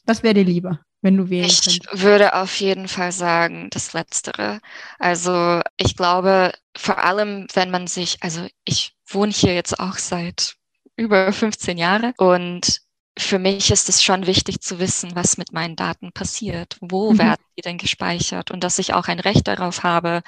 Was 0.07 0.23
wäre 0.23 0.35
dir 0.35 0.45
lieber? 0.45 0.79
Wenn 1.03 1.17
du 1.17 1.29
wählen 1.31 1.57
Ich 1.57 1.59
könntest? 1.59 1.91
würde 1.93 2.35
auf 2.37 2.55
jeden 2.61 2.87
Fall 2.89 3.11
sagen, 3.13 3.69
das 3.71 3.93
Letztere. 3.95 4.61
Also 4.99 5.61
ich 5.77 5.97
glaube, 5.97 6.53
vor 6.77 6.99
allem, 6.99 7.47
wenn 7.55 7.71
man 7.71 7.87
sich, 7.89 8.23
also 8.23 8.47
ich 8.65 8.95
wohne 9.07 9.33
hier 9.33 9.55
jetzt 9.55 9.79
auch 9.81 9.97
seit 9.99 10.55
über 10.97 11.33
15 11.33 11.79
Jahren 11.79 12.13
und 12.17 12.81
für 13.19 13.39
mich 13.39 13.71
ist 13.71 13.89
es 13.89 14.03
schon 14.03 14.27
wichtig 14.27 14.61
zu 14.61 14.79
wissen, 14.79 15.15
was 15.15 15.37
mit 15.37 15.53
meinen 15.53 15.77
Daten 15.77 16.13
passiert. 16.13 16.77
Wo 16.81 17.19
Mhm. 17.19 17.19
werden 17.19 17.43
die 17.57 17.63
denn 17.63 17.77
gespeichert? 17.79 18.51
Und 18.51 18.63
dass 18.65 18.79
ich 18.79 18.95
auch 18.95 19.09
ein 19.09 19.21
Recht 19.21 19.49
darauf 19.49 19.83
habe, 19.83 20.23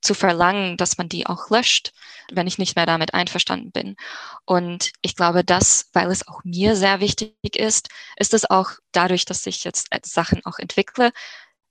zu 0.00 0.14
verlangen, 0.14 0.76
dass 0.76 0.98
man 0.98 1.08
die 1.08 1.26
auch 1.26 1.50
löscht, 1.50 1.92
wenn 2.32 2.46
ich 2.46 2.58
nicht 2.58 2.76
mehr 2.76 2.86
damit 2.86 3.14
einverstanden 3.14 3.70
bin. 3.72 3.96
Und 4.44 4.92
ich 5.02 5.16
glaube, 5.16 5.44
das, 5.44 5.88
weil 5.92 6.10
es 6.10 6.26
auch 6.28 6.42
mir 6.44 6.76
sehr 6.76 7.00
wichtig 7.00 7.34
ist, 7.56 7.88
ist 8.16 8.34
es 8.34 8.48
auch 8.48 8.70
dadurch, 8.92 9.24
dass 9.24 9.46
ich 9.46 9.64
jetzt 9.64 9.88
äh, 9.90 10.00
Sachen 10.04 10.44
auch 10.44 10.58
entwickle, 10.58 11.12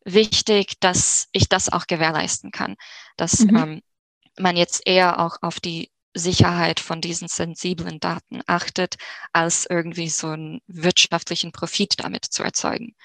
wichtig, 0.05 0.79
dass 0.79 1.27
ich 1.31 1.50
das 1.50 1.69
auch 1.71 1.88
gewährleisten 1.88 2.51
kann, 2.51 2.75
dass 3.17 3.48
Mhm. 3.50 3.55
ähm, 3.55 3.81
man 4.39 4.57
jetzt 4.57 4.83
eher 4.88 5.19
auch 5.19 5.38
auf 5.41 5.59
die 5.59 5.91
Sicherheit 6.15 6.79
von 6.79 7.01
diesen 7.01 7.27
sensiblen 7.27 8.00
Daten 8.00 8.41
achtet, 8.48 8.98
als 9.33 9.65
irgendwie 9.69 10.09
so 10.09 10.27
einen 10.29 10.62
wirtschaftlichen 10.67 11.51
Profit 11.51 11.95
damit 12.00 12.25
zu 12.25 12.43
erzeugen. 12.43 12.95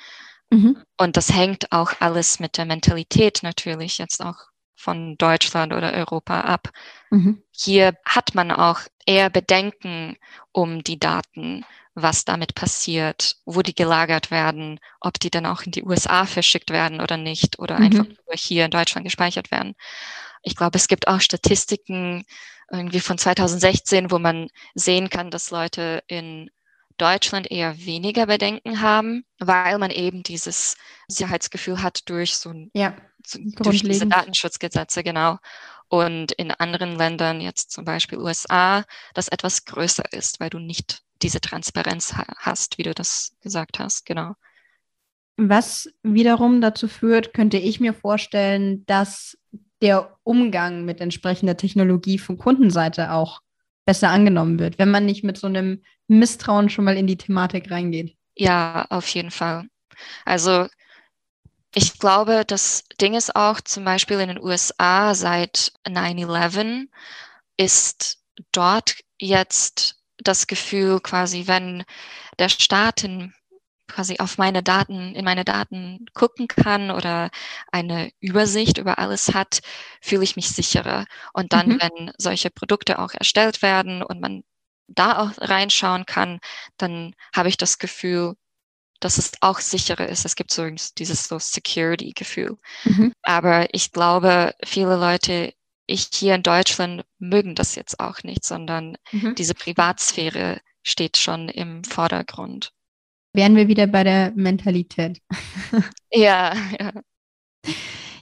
Mhm. 0.50 0.82
Und 0.98 1.16
das 1.16 1.32
hängt 1.32 1.70
auch 1.72 1.92
alles 2.00 2.40
mit 2.40 2.56
der 2.56 2.64
Mentalität 2.66 3.40
natürlich 3.42 3.98
jetzt 3.98 4.20
auch 4.20 4.36
von 4.84 5.16
Deutschland 5.18 5.72
oder 5.72 5.92
Europa 5.94 6.42
ab. 6.42 6.70
Mhm. 7.10 7.42
Hier 7.56 7.94
hat 8.04 8.34
man 8.34 8.50
auch 8.50 8.80
eher 9.06 9.30
Bedenken 9.30 10.16
um 10.52 10.82
die 10.84 10.98
Daten, 10.98 11.64
was 11.94 12.24
damit 12.24 12.54
passiert, 12.56 13.36
wo 13.44 13.62
die 13.62 13.74
gelagert 13.74 14.30
werden, 14.32 14.80
ob 15.00 15.20
die 15.20 15.30
dann 15.30 15.46
auch 15.46 15.62
in 15.62 15.70
die 15.72 15.84
USA 15.84 16.26
verschickt 16.26 16.70
werden 16.70 17.00
oder 17.00 17.16
nicht 17.16 17.60
oder 17.60 17.78
Mhm. 17.78 17.80
einfach 17.80 18.06
nur 18.08 18.34
hier 18.36 18.64
in 18.64 18.72
Deutschland 18.72 19.04
gespeichert 19.06 19.52
werden. 19.52 19.74
Ich 20.42 20.56
glaube, 20.56 20.76
es 20.78 20.88
gibt 20.88 21.08
auch 21.08 21.20
Statistiken 21.20 22.24
irgendwie 22.70 23.00
von 23.00 23.18
2016, 23.18 24.10
wo 24.10 24.18
man 24.18 24.48
sehen 24.74 25.10
kann, 25.10 25.30
dass 25.30 25.50
Leute 25.50 26.02
in 26.08 26.50
Deutschland 26.98 27.50
eher 27.50 27.78
weniger 27.84 28.26
Bedenken 28.26 28.80
haben, 28.80 29.24
weil 29.38 29.78
man 29.78 29.90
eben 29.90 30.22
dieses 30.22 30.76
Sicherheitsgefühl 31.08 31.82
hat 31.82 32.08
durch 32.08 32.36
so 32.36 32.50
ein 32.50 32.72
Ja, 32.72 32.94
durch 33.32 33.82
diese. 33.82 34.06
Datenschutzgesetze, 34.06 35.02
genau. 35.02 35.38
Und 35.88 36.32
in 36.32 36.50
anderen 36.50 36.96
Ländern, 36.96 37.40
jetzt 37.40 37.70
zum 37.70 37.84
Beispiel 37.84 38.18
USA, 38.18 38.84
das 39.14 39.28
etwas 39.28 39.64
größer 39.64 40.12
ist, 40.12 40.40
weil 40.40 40.50
du 40.50 40.58
nicht 40.58 41.02
diese 41.22 41.40
Transparenz 41.40 42.14
ha 42.14 42.24
hast, 42.38 42.78
wie 42.78 42.82
du 42.82 42.94
das 42.94 43.36
gesagt 43.40 43.78
hast, 43.78 44.04
genau. 44.06 44.34
Was 45.36 45.88
wiederum 46.02 46.60
dazu 46.60 46.88
führt, 46.88 47.34
könnte 47.34 47.58
ich 47.58 47.80
mir 47.80 47.92
vorstellen, 47.92 48.84
dass 48.86 49.36
der 49.82 50.16
Umgang 50.22 50.84
mit 50.84 51.00
entsprechender 51.00 51.56
Technologie 51.56 52.18
von 52.18 52.38
Kundenseite 52.38 53.12
auch 53.12 53.40
besser 53.84 54.10
angenommen 54.10 54.58
wird, 54.58 54.78
wenn 54.78 54.90
man 54.90 55.04
nicht 55.04 55.24
mit 55.24 55.36
so 55.36 55.46
einem 55.46 55.82
Misstrauen 56.06 56.70
schon 56.70 56.84
mal 56.84 56.96
in 56.96 57.06
die 57.06 57.18
Thematik 57.18 57.70
reingeht. 57.70 58.16
Ja, 58.36 58.86
auf 58.90 59.08
jeden 59.08 59.30
Fall. 59.30 59.66
Also 60.24 60.66
ich 61.74 61.98
glaube, 61.98 62.44
das 62.46 62.84
Ding 63.00 63.14
ist 63.14 63.34
auch 63.36 63.60
zum 63.60 63.84
Beispiel 63.84 64.20
in 64.20 64.28
den 64.28 64.42
USA 64.42 65.14
seit 65.14 65.72
9-11 65.88 66.88
ist 67.56 68.18
dort 68.52 68.96
jetzt 69.18 69.96
das 70.18 70.46
Gefühl 70.46 71.00
quasi, 71.00 71.46
wenn 71.46 71.84
der 72.38 72.48
Staat 72.48 73.04
in, 73.04 73.34
quasi 73.88 74.18
auf 74.18 74.38
meine 74.38 74.62
Daten, 74.62 75.14
in 75.14 75.24
meine 75.24 75.44
Daten 75.44 76.06
gucken 76.14 76.48
kann 76.48 76.90
oder 76.90 77.30
eine 77.72 78.10
Übersicht 78.20 78.78
über 78.78 78.98
alles 78.98 79.34
hat, 79.34 79.60
fühle 80.02 80.24
ich 80.24 80.36
mich 80.36 80.50
sicherer. 80.50 81.06
Und 81.34 81.52
dann, 81.52 81.70
Mhm. 81.70 81.78
wenn 81.80 82.12
solche 82.18 82.50
Produkte 82.50 82.98
auch 82.98 83.12
erstellt 83.14 83.62
werden 83.62 84.02
und 84.02 84.20
man 84.20 84.44
da 84.88 85.18
auch 85.18 85.32
reinschauen 85.38 86.06
kann, 86.06 86.40
dann 86.78 87.14
habe 87.34 87.48
ich 87.48 87.56
das 87.56 87.78
Gefühl, 87.78 88.34
dass 89.04 89.18
es 89.18 89.32
auch 89.40 89.60
sicherer 89.60 90.08
ist. 90.08 90.24
Es 90.24 90.34
gibt 90.36 90.52
so 90.52 90.66
dieses 90.98 91.28
so 91.28 91.38
Security-Gefühl. 91.38 92.56
Mhm. 92.84 93.12
Aber 93.22 93.68
ich 93.74 93.92
glaube, 93.92 94.54
viele 94.64 94.96
Leute, 94.96 95.52
ich 95.86 96.08
hier 96.14 96.34
in 96.34 96.42
Deutschland 96.42 97.04
mögen 97.18 97.54
das 97.54 97.74
jetzt 97.74 98.00
auch 98.00 98.22
nicht, 98.22 98.44
sondern 98.44 98.96
Mhm. 99.12 99.34
diese 99.34 99.54
Privatsphäre 99.54 100.60
steht 100.82 101.16
schon 101.18 101.48
im 101.48 101.84
Vordergrund. 101.84 102.72
Wären 103.34 103.56
wir 103.56 103.68
wieder 103.68 103.86
bei 103.86 104.04
der 104.04 104.32
Mentalität. 104.34 105.20
Ja, 106.12 106.54
ja. 106.80 106.92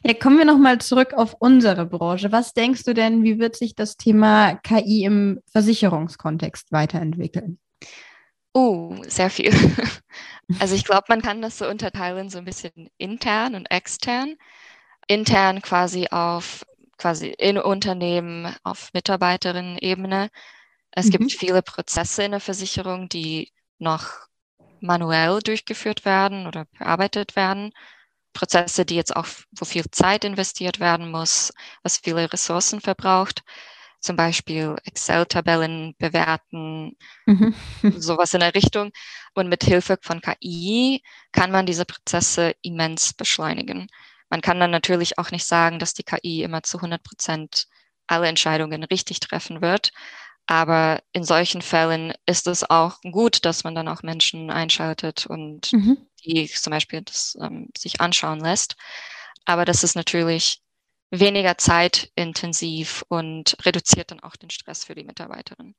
Ja, 0.04 0.14
kommen 0.14 0.38
wir 0.38 0.44
nochmal 0.44 0.78
zurück 0.80 1.12
auf 1.14 1.36
unsere 1.38 1.86
Branche. 1.86 2.32
Was 2.32 2.54
denkst 2.54 2.82
du 2.84 2.94
denn, 2.94 3.22
wie 3.22 3.38
wird 3.38 3.54
sich 3.54 3.74
das 3.76 3.96
Thema 3.96 4.56
KI 4.56 5.04
im 5.04 5.40
Versicherungskontext 5.52 6.72
weiterentwickeln? 6.72 7.58
Uh, 8.54 9.02
sehr 9.08 9.30
viel. 9.30 9.50
Also 10.58 10.76
ich 10.76 10.84
glaube, 10.84 11.06
man 11.08 11.22
kann 11.22 11.42
das 11.42 11.58
so 11.58 11.66
unterteilen, 11.68 12.30
so 12.30 12.38
ein 12.38 12.44
bisschen 12.44 12.88
intern 12.96 13.56
und 13.56 13.66
extern. 13.72 14.36
Intern 15.08 15.62
quasi 15.62 16.08
auf 16.10 16.64
quasi 16.98 17.28
in 17.28 17.58
Unternehmen 17.58 18.54
auf 18.64 18.90
Mitarbeiterinnen-Ebene. 18.94 20.30
Es 20.92 21.08
Mhm. 21.08 21.10
gibt 21.10 21.32
viele 21.32 21.62
Prozesse 21.62 22.24
in 22.24 22.32
der 22.32 22.40
Versicherung, 22.40 23.08
die 23.08 23.52
noch 23.78 24.08
manuell 24.80 25.40
durchgeführt 25.40 26.04
werden 26.04 26.46
oder 26.46 26.66
bearbeitet 26.78 27.36
werden. 27.36 27.72
Prozesse, 28.34 28.84
die 28.86 28.96
jetzt 28.96 29.16
auch, 29.16 29.26
wo 29.52 29.64
viel 29.66 29.84
Zeit 29.90 30.24
investiert 30.24 30.80
werden 30.80 31.10
muss, 31.10 31.52
was 31.82 31.98
viele 31.98 32.32
Ressourcen 32.32 32.80
verbraucht. 32.80 33.42
Zum 34.02 34.16
Beispiel 34.16 34.76
Excel-Tabellen 34.84 35.96
bewerten, 35.98 36.96
Mhm. 37.26 37.54
sowas 37.90 38.34
in 38.34 38.40
der 38.40 38.54
Richtung. 38.54 38.90
Und 39.34 39.48
mit 39.48 39.64
Hilfe 39.64 39.98
von 40.02 40.20
KI 40.20 41.02
kann 41.32 41.50
man 41.50 41.66
diese 41.66 41.84
Prozesse 41.84 42.54
immens 42.62 43.12
beschleunigen. 43.14 43.88
Man 44.30 44.40
kann 44.40 44.60
dann 44.60 44.70
natürlich 44.70 45.18
auch 45.18 45.30
nicht 45.30 45.46
sagen, 45.46 45.78
dass 45.78 45.94
die 45.94 46.04
KI 46.04 46.42
immer 46.42 46.62
zu 46.62 46.80
100 46.80 47.02
Prozent 47.02 47.66
alle 48.06 48.28
Entscheidungen 48.28 48.84
richtig 48.84 49.20
treffen 49.20 49.60
wird. 49.62 49.92
Aber 50.46 51.02
in 51.12 51.24
solchen 51.24 51.62
Fällen 51.62 52.12
ist 52.26 52.46
es 52.46 52.68
auch 52.68 53.00
gut, 53.02 53.44
dass 53.44 53.64
man 53.64 53.74
dann 53.74 53.88
auch 53.88 54.02
Menschen 54.02 54.50
einschaltet 54.50 55.26
und 55.26 55.74
Mhm. 55.74 56.06
die 56.24 56.48
zum 56.48 56.70
Beispiel 56.72 57.02
das 57.02 57.36
ähm, 57.40 57.68
sich 57.76 58.00
anschauen 58.00 58.40
lässt. 58.40 58.76
Aber 59.44 59.64
das 59.64 59.84
ist 59.84 59.94
natürlich 59.96 60.60
weniger 61.12 61.58
zeitintensiv 61.58 63.04
und 63.08 63.56
reduziert 63.64 64.10
dann 64.10 64.20
auch 64.20 64.34
den 64.34 64.50
Stress 64.50 64.84
für 64.84 64.94
die 64.94 65.04
Mitarbeiterin. 65.04 65.74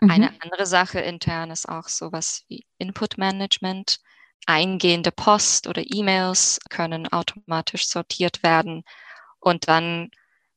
Mhm. 0.00 0.10
Eine 0.10 0.32
andere 0.40 0.64
Sache 0.64 1.00
intern 1.00 1.50
ist 1.50 1.68
auch 1.68 1.88
sowas 1.88 2.44
wie 2.48 2.64
Input-Management. 2.78 3.98
Eingehende 4.46 5.10
Post 5.10 5.66
oder 5.66 5.82
E-Mails 5.84 6.60
können 6.70 7.12
automatisch 7.12 7.88
sortiert 7.88 8.44
werden. 8.44 8.84
Und 9.40 9.66
dann 9.66 10.10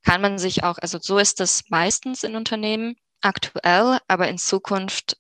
kann 0.04 0.22
man 0.22 0.38
sich 0.38 0.64
auch, 0.64 0.78
also 0.78 1.00
so 1.02 1.18
ist 1.18 1.42
es 1.42 1.70
meistens 1.70 2.24
in 2.24 2.36
Unternehmen 2.36 2.98
aktuell, 3.22 4.00
aber 4.08 4.28
in 4.28 4.38
Zukunft 4.38 5.18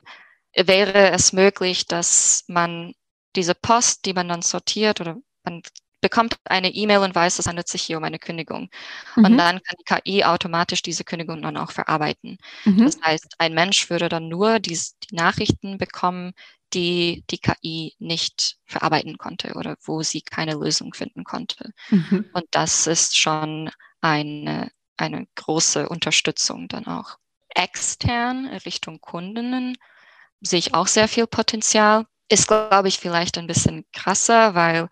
wäre 0.55 1.09
es 1.09 1.33
möglich, 1.33 1.87
dass 1.87 2.43
man 2.47 2.93
diese 3.35 3.55
Post, 3.55 4.05
die 4.05 4.13
man 4.13 4.27
dann 4.27 4.41
sortiert 4.43 5.01
oder 5.01 5.17
man 5.43 5.63
bekommt 6.01 6.37
eine 6.45 6.69
E-Mail 6.73 6.99
und 6.99 7.15
weiß, 7.15 7.39
es 7.39 7.47
handelt 7.47 7.67
sich 7.67 7.83
hier 7.83 7.97
um 7.97 8.03
eine 8.03 8.19
Kündigung. 8.19 8.69
Und 9.21 9.33
Mhm. 9.33 9.37
dann 9.37 9.61
kann 9.63 9.75
die 9.79 9.83
KI 9.85 10.23
automatisch 10.25 10.81
diese 10.81 11.03
Kündigung 11.03 11.41
dann 11.41 11.57
auch 11.57 11.71
verarbeiten. 11.71 12.37
Mhm. 12.65 12.85
Das 12.85 12.95
heißt, 13.03 13.35
ein 13.39 13.53
Mensch 13.53 13.89
würde 13.89 14.09
dann 14.09 14.27
nur 14.29 14.59
dies, 14.59 14.97
die 14.99 15.15
Nachrichten 15.15 15.77
bekommen, 15.77 16.33
die 16.73 17.23
die 17.29 17.39
KI 17.39 17.95
nicht 17.99 18.57
verarbeiten 18.65 19.17
konnte 19.17 19.53
oder 19.55 19.77
wo 19.83 20.03
sie 20.03 20.21
keine 20.21 20.53
Lösung 20.55 20.93
finden 20.93 21.23
konnte. 21.23 21.71
Mhm. 21.91 22.25
Und 22.33 22.45
das 22.51 22.87
ist 22.87 23.17
schon 23.17 23.69
eine, 24.01 24.71
eine 24.97 25.27
große 25.35 25.89
Unterstützung 25.89 26.67
dann 26.67 26.87
auch. 26.87 27.17
Extern 27.55 28.47
Richtung 28.65 29.01
Kundinnen 29.01 29.77
sehe 30.41 30.59
ich 30.59 30.73
auch 30.73 30.87
sehr 30.87 31.07
viel 31.07 31.27
Potenzial. 31.27 32.05
Ist, 32.29 32.47
glaube 32.47 32.87
ich, 32.87 32.99
vielleicht 32.99 33.37
ein 33.37 33.47
bisschen 33.47 33.85
krasser, 33.91 34.53
weil 34.55 34.87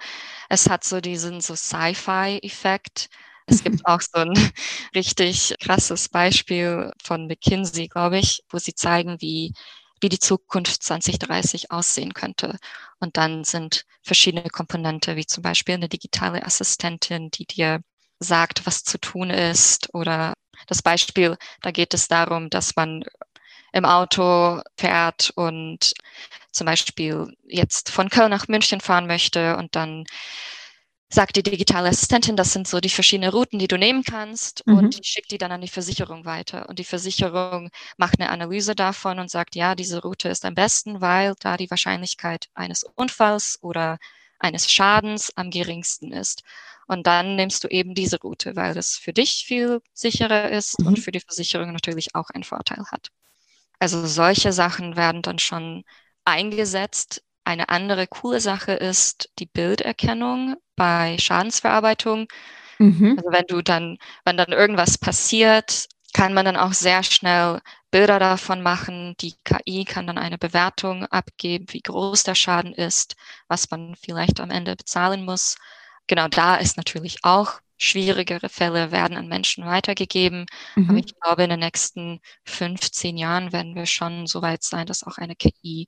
es 0.50 0.70
hat 0.70 0.84
so 0.84 1.02
diesen 1.02 1.40
so 1.42 1.56
Sci-Fi-Effekt. 1.56 3.10
Es 3.46 3.64
gibt 3.64 3.82
auch 3.86 4.02
so 4.02 4.20
ein 4.20 4.34
richtig 4.96 5.56
krasses 5.62 6.10
Beispiel 6.10 6.92
von 7.04 7.28
McKinsey, 7.28 7.88
glaube 7.88 8.18
ich, 8.20 8.42
wo 8.50 8.58
sie 8.58 8.74
zeigen, 8.74 9.22
wie, 9.22 9.54
wie 10.02 10.10
die 10.10 10.20
Zukunft 10.20 10.82
2030 10.84 11.72
aussehen 11.72 12.14
könnte. 12.14 12.58
Und 13.00 13.18
dann 13.18 13.44
sind 13.44 13.84
verschiedene 14.04 14.50
Komponente, 14.50 15.16
wie 15.16 15.26
zum 15.26 15.44
Beispiel 15.44 15.76
eine 15.76 15.90
digitale 15.90 16.44
Assistentin, 16.46 17.30
die 17.32 17.46
dir 17.46 17.82
sagt, 18.20 18.66
was 18.66 18.84
zu 18.84 19.00
tun 19.00 19.30
ist. 19.30 19.94
Oder 19.94 20.34
das 20.68 20.82
Beispiel, 20.82 21.38
da 21.62 21.72
geht 21.72 21.94
es 21.94 22.08
darum, 22.08 22.50
dass 22.50 22.76
man 22.76 23.04
im 23.78 23.86
Auto 23.86 24.62
fährt 24.78 25.32
und 25.36 25.94
zum 26.52 26.66
Beispiel 26.66 27.34
jetzt 27.48 27.90
von 27.90 28.10
Köln 28.10 28.32
nach 28.32 28.48
München 28.48 28.82
fahren 28.82 29.08
möchte 29.08 29.58
und 29.58 29.76
dann 29.76 30.06
sagt 31.10 31.38
die 31.38 31.44
digitale 31.44 31.90
Assistentin, 31.90 32.36
das 32.36 32.52
sind 32.52 32.68
so 32.68 32.80
die 32.82 32.90
verschiedenen 32.90 33.30
Routen, 33.30 33.60
die 33.60 33.68
du 33.68 33.78
nehmen 33.78 34.04
kannst 34.04 34.66
mhm. 34.68 34.78
und 34.78 34.98
die 34.98 35.08
schickt 35.08 35.32
die 35.32 35.38
dann 35.38 35.52
an 35.52 35.62
die 35.62 35.70
Versicherung 35.70 36.26
weiter. 36.26 36.68
Und 36.68 36.80
die 36.80 36.84
Versicherung 36.84 37.70
macht 37.98 38.20
eine 38.20 38.30
Analyse 38.30 38.76
davon 38.76 39.20
und 39.20 39.32
sagt, 39.32 39.56
ja, 39.56 39.76
diese 39.76 40.02
Route 40.02 40.28
ist 40.28 40.44
am 40.44 40.56
besten, 40.56 41.00
weil 41.00 41.34
da 41.40 41.56
die 41.56 41.70
Wahrscheinlichkeit 41.70 42.50
eines 42.56 42.84
Unfalls 42.84 43.58
oder 43.62 44.00
eines 44.40 44.72
Schadens 44.72 45.32
am 45.36 45.50
geringsten 45.50 46.12
ist. 46.12 46.44
Und 46.88 47.08
dann 47.08 47.36
nimmst 47.36 47.64
du 47.64 47.68
eben 47.70 47.96
diese 47.96 48.20
Route, 48.20 48.56
weil 48.56 48.74
das 48.74 48.96
für 48.96 49.14
dich 49.14 49.44
viel 49.46 49.82
sicherer 49.94 50.50
ist 50.50 50.80
mhm. 50.80 50.88
und 50.88 51.00
für 51.00 51.12
die 51.12 51.20
Versicherung 51.20 51.72
natürlich 51.72 52.16
auch 52.16 52.30
einen 52.32 52.44
Vorteil 52.44 52.84
hat. 52.92 53.12
Also 53.80 54.06
solche 54.08 54.54
Sachen 54.54 54.96
werden 54.96 55.22
dann 55.22 55.40
schon 55.40 55.84
eingesetzt. 56.26 57.24
Eine 57.44 57.70
andere 57.70 58.08
coole 58.08 58.42
Sache 58.42 58.74
ist 58.74 59.30
die 59.40 59.46
Bilderkennung 59.46 60.56
bei 60.76 61.18
Schadensverarbeitung. 61.20 62.28
Mhm. 62.80 63.18
Also 63.18 63.32
wenn 63.32 63.46
du 63.48 63.62
dann, 63.62 63.98
wenn 64.26 64.38
dann 64.38 64.52
irgendwas 64.52 64.98
passiert, 64.98 65.88
kann 66.14 66.34
man 66.34 66.46
dann 66.46 66.58
auch 66.58 66.74
sehr 66.74 67.04
schnell 67.04 67.62
Bilder 67.92 68.20
davon 68.20 68.62
machen. 68.62 69.16
Die 69.22 69.36
KI 69.44 69.86
kann 69.86 70.08
dann 70.08 70.18
eine 70.18 70.38
Bewertung 70.38 71.06
abgeben, 71.08 71.66
wie 71.70 71.82
groß 71.82 72.24
der 72.24 72.36
Schaden 72.36 72.74
ist, 72.74 73.16
was 73.48 73.70
man 73.72 73.96
vielleicht 73.96 74.40
am 74.40 74.52
Ende 74.52 74.76
bezahlen 74.76 75.26
muss. 75.26 75.58
Genau 76.08 76.28
da 76.28 76.56
ist 76.56 76.78
natürlich 76.78 77.20
auch 77.24 77.60
schwierigere 77.78 78.50
Fälle 78.50 78.92
werden 78.92 79.18
an 79.18 79.28
Menschen 79.28 79.66
weitergegeben. 79.66 80.46
Mhm. 80.76 80.90
Aber 80.90 81.00
ich 81.00 81.20
glaube, 81.20 81.44
in 81.44 81.50
den 81.50 81.60
nächsten 81.60 82.20
15 82.46 83.18
Jahren 83.18 83.52
werden 83.52 83.76
wir 83.76 83.86
schon 83.86 84.28
so 84.28 84.42
weit 84.42 84.64
sein, 84.64 84.86
dass 84.88 85.04
auch 85.04 85.18
eine 85.18 85.36
KI 85.36 85.88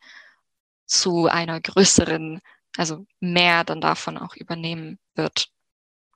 zu 0.86 1.28
einer 1.28 1.60
größeren, 1.60 2.40
also 2.78 3.06
mehr 3.20 3.64
dann 3.64 3.82
davon 3.82 4.18
auch 4.18 4.36
übernehmen 4.36 4.98
wird. 5.16 5.50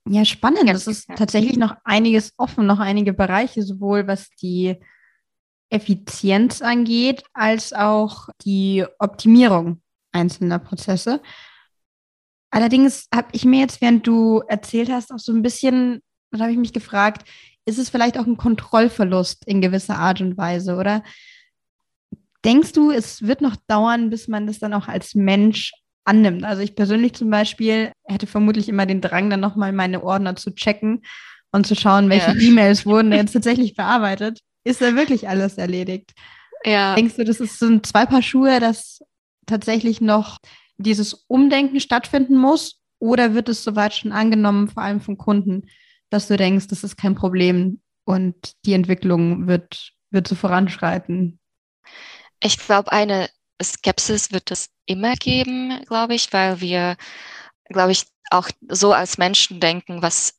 Ja, 0.06 0.25
spannend. 0.25 0.70
Es 0.70 0.88
ist 0.88 1.08
tatsächlich 1.15 1.58
noch 1.58 1.75
einiges 1.86 2.34
offen, 2.38 2.65
noch 2.65 2.80
einige 2.80 3.13
Bereiche, 3.13 3.63
sowohl 3.63 4.06
was 4.08 4.30
die 4.42 4.77
Effizienz 5.70 6.62
angeht, 6.62 7.24
als 7.34 7.74
auch 7.74 8.30
die 8.44 8.86
Optimierung 9.00 9.82
einzelner 10.12 10.60
Prozesse. 10.60 11.22
Allerdings 12.53 13.07
habe 13.12 13.29
ich 13.31 13.45
mir 13.45 13.62
jetzt, 13.62 13.81
während 13.81 14.05
du 14.05 14.43
erzählt 14.48 14.91
hast, 14.91 15.12
auch 15.12 15.17
so 15.17 15.33
ein 15.33 15.41
bisschen, 15.41 16.03
da 16.29 16.41
habe 16.41 16.51
ich 16.51 16.57
mich 16.60 16.72
gefragt, 16.72 17.27
ist 17.65 17.79
es 17.79 17.89
vielleicht 17.89 18.15
auch 18.15 18.27
ein 18.27 18.38
Kontrollverlust 18.38 19.48
in 19.48 19.60
gewisser 19.60 19.98
Art 19.98 20.22
und 20.22 20.38
Weise, 20.38 20.75
oder? 20.75 21.01
Denkst 22.45 22.74
du, 22.74 22.91
es 22.91 23.24
wird 23.24 23.41
noch 23.41 23.55
dauern, 23.67 24.12
bis 24.12 24.27
man 24.27 24.45
das 24.45 24.60
dann 24.60 24.75
auch 24.75 24.88
als 24.88 25.15
Mensch 25.15 25.72
annimmt? 26.05 26.43
Also 26.43 26.62
ich 26.62 26.75
persönlich 26.75 27.13
zum 27.13 27.31
Beispiel 27.31 27.91
hätte 28.03 28.27
vermutlich 28.27 28.69
immer 28.69 28.86
den 28.86 29.01
Drang, 29.01 29.31
dann 29.31 29.39
nochmal 29.39 29.74
meine 29.74 30.03
Ordner 30.03 30.36
zu 30.36 30.53
checken 30.53 31.01
und 31.51 31.65
zu 31.65 31.75
schauen, 31.75 32.07
welche 32.12 32.38
ja. 32.38 32.39
E-Mails 32.39 32.86
wurden 32.86 33.12
jetzt 33.13 33.33
tatsächlich 33.33 33.74
bearbeitet. 33.74 34.41
Ist 34.63 34.79
da 34.79 34.95
wirklich 34.95 35.27
alles 35.27 35.57
erledigt? 35.57 36.12
Ja. 36.63 36.93
Denkst 36.93 37.15
du, 37.15 37.24
das 37.24 37.39
ist 37.39 37.57
so 37.57 37.65
ein 37.65 37.83
zwei 37.83 38.05
Paar 38.05 38.22
Schuhe, 38.22 38.60
dass 38.60 39.00
tatsächlich 39.48 40.01
noch 40.01 40.38
dieses 40.77 41.25
Umdenken 41.27 41.80
stattfinden 41.80 42.38
muss? 42.38 42.80
Oder 43.00 43.34
wird 43.34 43.50
es 43.50 43.63
soweit 43.63 43.94
schon 43.94 44.12
angenommen, 44.12 44.70
vor 44.70 44.84
allem 44.84 45.01
von 45.01 45.18
Kunden, 45.18 45.68
dass 46.10 46.27
du 46.27 46.38
denkst, 46.38 46.68
das 46.68 46.84
ist 46.84 46.96
kein 46.96 47.15
Problem 47.15 47.82
und 48.06 48.53
die 48.65 48.74
Entwicklung 48.74 49.48
wird, 49.48 49.92
wird 50.10 50.27
so 50.27 50.36
voranschreiten? 50.36 51.39
Ich 52.42 52.58
glaube, 52.58 52.92
eine 52.92 53.30
Skepsis 53.62 54.32
wird 54.32 54.51
es 54.51 54.70
immer 54.86 55.15
geben, 55.15 55.84
glaube 55.86 56.15
ich, 56.15 56.32
weil 56.34 56.62
wir, 56.62 56.98
glaube 57.65 57.92
ich, 57.92 58.06
auch 58.30 58.50
so 58.70 58.94
als 58.94 59.18
Menschen 59.18 59.60
denken, 59.60 60.01
was 60.01 60.38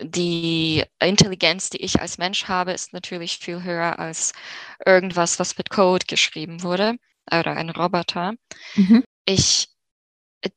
die 0.00 0.84
Intelligenz, 1.00 1.70
die 1.70 1.82
ich 1.82 2.00
als 2.00 2.18
Mensch 2.18 2.46
habe, 2.46 2.72
ist 2.72 2.92
natürlich 2.92 3.38
viel 3.38 3.62
höher 3.62 3.98
als 3.98 4.32
irgendwas, 4.84 5.38
was 5.38 5.58
mit 5.58 5.70
Code 5.70 6.06
geschrieben 6.06 6.62
wurde 6.62 6.96
oder 7.30 7.56
ein 7.56 7.70
Roboter. 7.70 8.34
Mhm. 8.74 9.04
Ich 9.28 9.68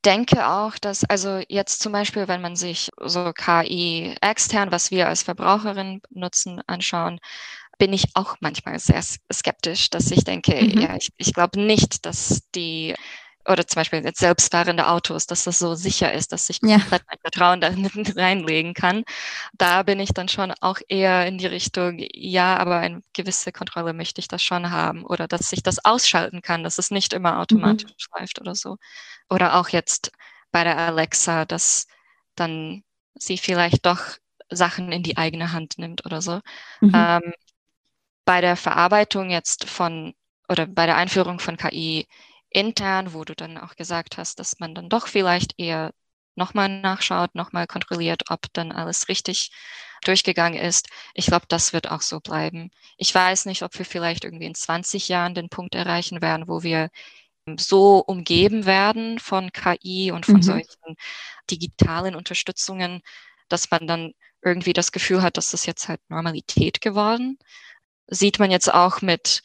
denke 0.05 0.47
auch, 0.47 0.77
dass, 0.77 1.03
also 1.03 1.41
jetzt 1.49 1.81
zum 1.81 1.91
Beispiel, 1.91 2.29
wenn 2.29 2.39
man 2.39 2.55
sich 2.55 2.89
so 3.03 3.33
KI 3.33 4.15
extern, 4.21 4.71
was 4.71 4.91
wir 4.91 5.09
als 5.09 5.23
Verbraucherin 5.23 6.01
nutzen, 6.09 6.61
anschauen, 6.67 7.19
bin 7.77 7.91
ich 7.91 8.05
auch 8.13 8.37
manchmal 8.39 8.79
sehr 8.79 9.01
skeptisch, 9.33 9.89
dass 9.89 10.09
ich 10.09 10.23
denke, 10.23 10.53
mhm. 10.53 10.79
ja, 10.79 10.95
ich, 10.95 11.09
ich 11.17 11.33
glaube 11.33 11.59
nicht, 11.59 12.05
dass 12.05 12.43
die 12.55 12.95
oder 13.47 13.65
zum 13.65 13.79
Beispiel 13.79 14.03
jetzt 14.03 14.19
selbstfahrende 14.19 14.87
Autos, 14.87 15.25
dass 15.25 15.43
das 15.43 15.59
so 15.59 15.75
sicher 15.75 16.13
ist, 16.13 16.31
dass 16.31 16.49
ich 16.49 16.59
ja. 16.63 16.77
komplett 16.77 17.03
mein 17.07 17.19
Vertrauen 17.21 17.61
da 17.61 17.69
reinlegen 18.15 18.73
kann. 18.73 19.03
Da 19.53 19.83
bin 19.83 19.99
ich 19.99 20.13
dann 20.13 20.27
schon 20.27 20.51
auch 20.61 20.79
eher 20.87 21.25
in 21.25 21.37
die 21.37 21.47
Richtung, 21.47 21.97
ja, 22.13 22.57
aber 22.57 22.77
eine 22.77 23.03
gewisse 23.13 23.51
Kontrolle 23.51 23.93
möchte 23.93 24.19
ich 24.19 24.27
das 24.27 24.43
schon 24.43 24.69
haben 24.71 25.03
oder 25.05 25.27
dass 25.27 25.51
ich 25.51 25.63
das 25.63 25.83
ausschalten 25.83 26.41
kann, 26.41 26.63
dass 26.63 26.77
es 26.77 26.91
nicht 26.91 27.13
immer 27.13 27.39
automatisch 27.39 27.91
mhm. 28.11 28.19
läuft 28.19 28.41
oder 28.41 28.55
so. 28.55 28.77
Oder 29.29 29.55
auch 29.55 29.69
jetzt 29.69 30.11
bei 30.51 30.63
der 30.63 30.77
Alexa, 30.77 31.45
dass 31.45 31.87
dann 32.35 32.83
sie 33.15 33.37
vielleicht 33.37 33.85
doch 33.85 34.01
Sachen 34.49 34.91
in 34.91 35.03
die 35.03 35.17
eigene 35.17 35.51
Hand 35.53 35.77
nimmt 35.77 36.05
oder 36.05 36.21
so. 36.21 36.41
Mhm. 36.81 36.91
Ähm, 36.93 37.33
bei 38.25 38.41
der 38.41 38.55
Verarbeitung 38.55 39.29
jetzt 39.29 39.67
von 39.67 40.13
oder 40.47 40.67
bei 40.67 40.85
der 40.85 40.97
Einführung 40.97 41.39
von 41.39 41.57
KI 41.57 42.07
intern, 42.51 43.13
wo 43.13 43.23
du 43.23 43.35
dann 43.35 43.57
auch 43.57 43.75
gesagt 43.75 44.17
hast, 44.17 44.39
dass 44.39 44.59
man 44.59 44.75
dann 44.75 44.89
doch 44.89 45.07
vielleicht 45.07 45.53
eher 45.57 45.91
nochmal 46.35 46.69
nachschaut, 46.69 47.35
nochmal 47.35 47.67
kontrolliert, 47.67 48.23
ob 48.29 48.41
dann 48.53 48.71
alles 48.71 49.09
richtig 49.09 49.51
durchgegangen 50.03 50.59
ist. 50.59 50.89
Ich 51.13 51.27
glaube, 51.27 51.45
das 51.47 51.73
wird 51.73 51.89
auch 51.89 52.01
so 52.01 52.19
bleiben. 52.19 52.71
Ich 52.97 53.13
weiß 53.13 53.45
nicht, 53.45 53.63
ob 53.63 53.77
wir 53.77 53.85
vielleicht 53.85 54.23
irgendwie 54.23 54.45
in 54.45 54.55
20 54.55 55.07
Jahren 55.07 55.35
den 55.35 55.49
Punkt 55.49 55.75
erreichen 55.75 56.21
werden, 56.21 56.47
wo 56.47 56.63
wir 56.63 56.89
so 57.57 57.99
umgeben 57.99 58.65
werden 58.65 59.19
von 59.19 59.51
KI 59.51 60.11
und 60.11 60.25
von 60.25 60.35
mhm. 60.35 60.43
solchen 60.43 60.95
digitalen 61.49 62.15
Unterstützungen, 62.15 63.01
dass 63.49 63.71
man 63.71 63.87
dann 63.87 64.13
irgendwie 64.43 64.73
das 64.73 64.91
Gefühl 64.91 65.21
hat, 65.21 65.37
dass 65.37 65.51
das 65.51 65.65
jetzt 65.65 65.87
halt 65.87 66.01
Normalität 66.09 66.81
geworden. 66.81 67.37
Sieht 68.07 68.39
man 68.39 68.51
jetzt 68.51 68.73
auch 68.73 69.01
mit 69.01 69.41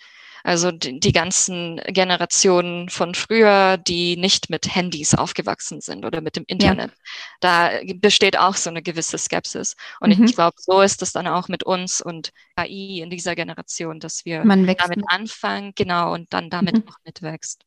also 0.46 0.70
die, 0.70 1.00
die, 1.00 1.10
ganzen 1.10 1.80
Generationen 1.88 2.88
von 2.88 3.16
früher, 3.16 3.78
die 3.78 4.16
nicht 4.16 4.48
mit 4.48 4.72
Handys 4.72 5.12
aufgewachsen 5.12 5.80
sind 5.80 6.04
oder 6.04 6.20
mit 6.20 6.36
dem 6.36 6.44
Internet. 6.46 6.92
Ja. 6.92 6.96
Da 7.40 7.70
besteht 7.96 8.38
auch 8.38 8.54
so 8.54 8.70
eine 8.70 8.80
gewisse 8.80 9.18
Skepsis. 9.18 9.74
Und 9.98 10.16
mhm. 10.16 10.24
ich 10.24 10.36
glaube, 10.36 10.54
so 10.56 10.80
ist 10.82 11.02
es 11.02 11.10
dann 11.10 11.26
auch 11.26 11.48
mit 11.48 11.64
uns 11.64 12.00
und 12.00 12.30
AI 12.54 13.00
in 13.02 13.10
dieser 13.10 13.34
Generation, 13.34 13.98
dass 13.98 14.24
wir 14.24 14.44
damit 14.44 15.02
anfangen, 15.08 15.72
genau, 15.74 16.14
und 16.14 16.32
dann 16.32 16.48
damit 16.48 16.76
mhm. 16.76 16.88
auch 16.90 16.98
mitwächst. 17.04 17.64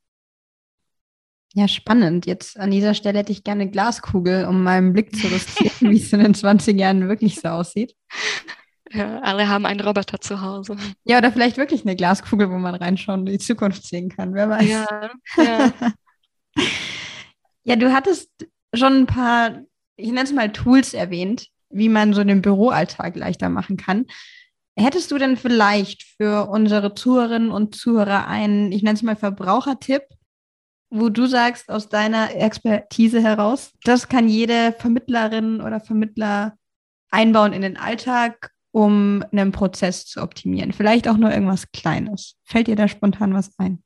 Ja, 1.53 1.67
spannend. 1.67 2.27
Jetzt 2.27 2.57
an 2.57 2.71
dieser 2.71 2.93
Stelle 2.93 3.19
hätte 3.19 3.33
ich 3.33 3.43
gerne 3.43 3.63
eine 3.63 3.71
Glaskugel, 3.71 4.45
um 4.45 4.63
meinen 4.63 4.93
Blick 4.93 5.13
zu 5.13 5.27
riskieren, 5.27 5.91
wie 5.91 5.97
es 5.97 6.13
in 6.13 6.21
den 6.21 6.33
20 6.33 6.79
Jahren 6.79 7.09
wirklich 7.09 7.41
so 7.41 7.49
aussieht. 7.49 7.93
Ja, 8.91 9.19
alle 9.19 9.47
haben 9.47 9.65
einen 9.65 9.81
Roboter 9.81 10.19
zu 10.19 10.41
Hause. 10.41 10.75
Ja, 11.03 11.19
oder 11.19 11.31
vielleicht 11.31 11.57
wirklich 11.57 11.83
eine 11.83 11.95
Glaskugel, 11.95 12.49
wo 12.49 12.57
man 12.57 12.75
reinschauen 12.75 13.21
und 13.21 13.25
die 13.27 13.37
Zukunft 13.37 13.85
sehen 13.85 14.09
kann. 14.09 14.33
Wer 14.33 14.49
weiß. 14.49 14.67
Ja, 14.67 15.11
ja. 15.37 15.73
ja, 17.63 17.75
du 17.75 17.93
hattest 17.93 18.29
schon 18.73 19.01
ein 19.01 19.05
paar, 19.05 19.61
ich 19.95 20.07
nenne 20.07 20.23
es 20.23 20.33
mal 20.33 20.51
Tools 20.51 20.93
erwähnt, 20.93 21.47
wie 21.69 21.89
man 21.89 22.13
so 22.13 22.23
den 22.23 22.41
Büroalltag 22.41 23.15
leichter 23.15 23.49
machen 23.49 23.77
kann. 23.77 24.05
Hättest 24.75 25.11
du 25.11 25.17
denn 25.17 25.37
vielleicht 25.37 26.03
für 26.03 26.49
unsere 26.49 26.95
Zuhörerinnen 26.95 27.51
und 27.51 27.75
Zuhörer 27.75 28.27
einen, 28.27 28.71
ich 28.71 28.81
nenne 28.81 28.95
es 28.95 29.03
mal 29.03 29.15
Verbrauchertipp, 29.15 30.03
wo 30.89 31.09
du 31.09 31.27
sagst, 31.27 31.69
aus 31.69 31.89
deiner 31.89 32.35
Expertise 32.35 33.21
heraus, 33.21 33.73
das 33.83 34.07
kann 34.07 34.27
jede 34.27 34.73
Vermittlerin 34.73 35.61
oder 35.61 35.79
Vermittler 35.79 36.57
einbauen 37.11 37.53
in 37.53 37.61
den 37.61 37.77
Alltag 37.77 38.51
um 38.71 39.23
einen 39.31 39.51
Prozess 39.51 40.05
zu 40.05 40.21
optimieren? 40.21 40.73
Vielleicht 40.73 41.07
auch 41.07 41.17
nur 41.17 41.31
irgendwas 41.31 41.71
Kleines. 41.71 42.35
Fällt 42.43 42.67
dir 42.67 42.75
da 42.75 42.87
spontan 42.87 43.33
was 43.33 43.57
ein? 43.57 43.83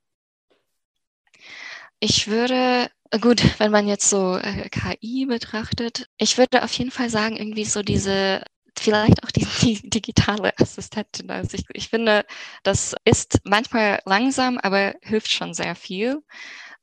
Ich 2.00 2.28
würde, 2.28 2.90
gut, 3.20 3.58
wenn 3.58 3.70
man 3.70 3.88
jetzt 3.88 4.10
so 4.10 4.36
äh, 4.36 4.68
KI 4.68 5.26
betrachtet, 5.26 6.08
ich 6.18 6.36
würde 6.36 6.62
auf 6.62 6.72
jeden 6.74 6.90
Fall 6.90 7.08
sagen, 7.08 7.36
irgendwie 7.36 7.64
so 7.64 7.82
diese 7.82 8.42
vielleicht 8.76 9.24
auch 9.24 9.30
die, 9.30 9.46
die, 9.62 9.88
digitale 9.88 10.52
Assistentin. 10.58 11.30
Also 11.30 11.56
ich, 11.56 11.64
ich 11.72 11.88
finde, 11.88 12.24
das 12.62 12.94
ist 13.04 13.40
manchmal 13.44 14.00
langsam, 14.04 14.58
aber 14.58 14.94
hilft 15.02 15.30
schon 15.30 15.54
sehr 15.54 15.74
viel. 15.74 16.22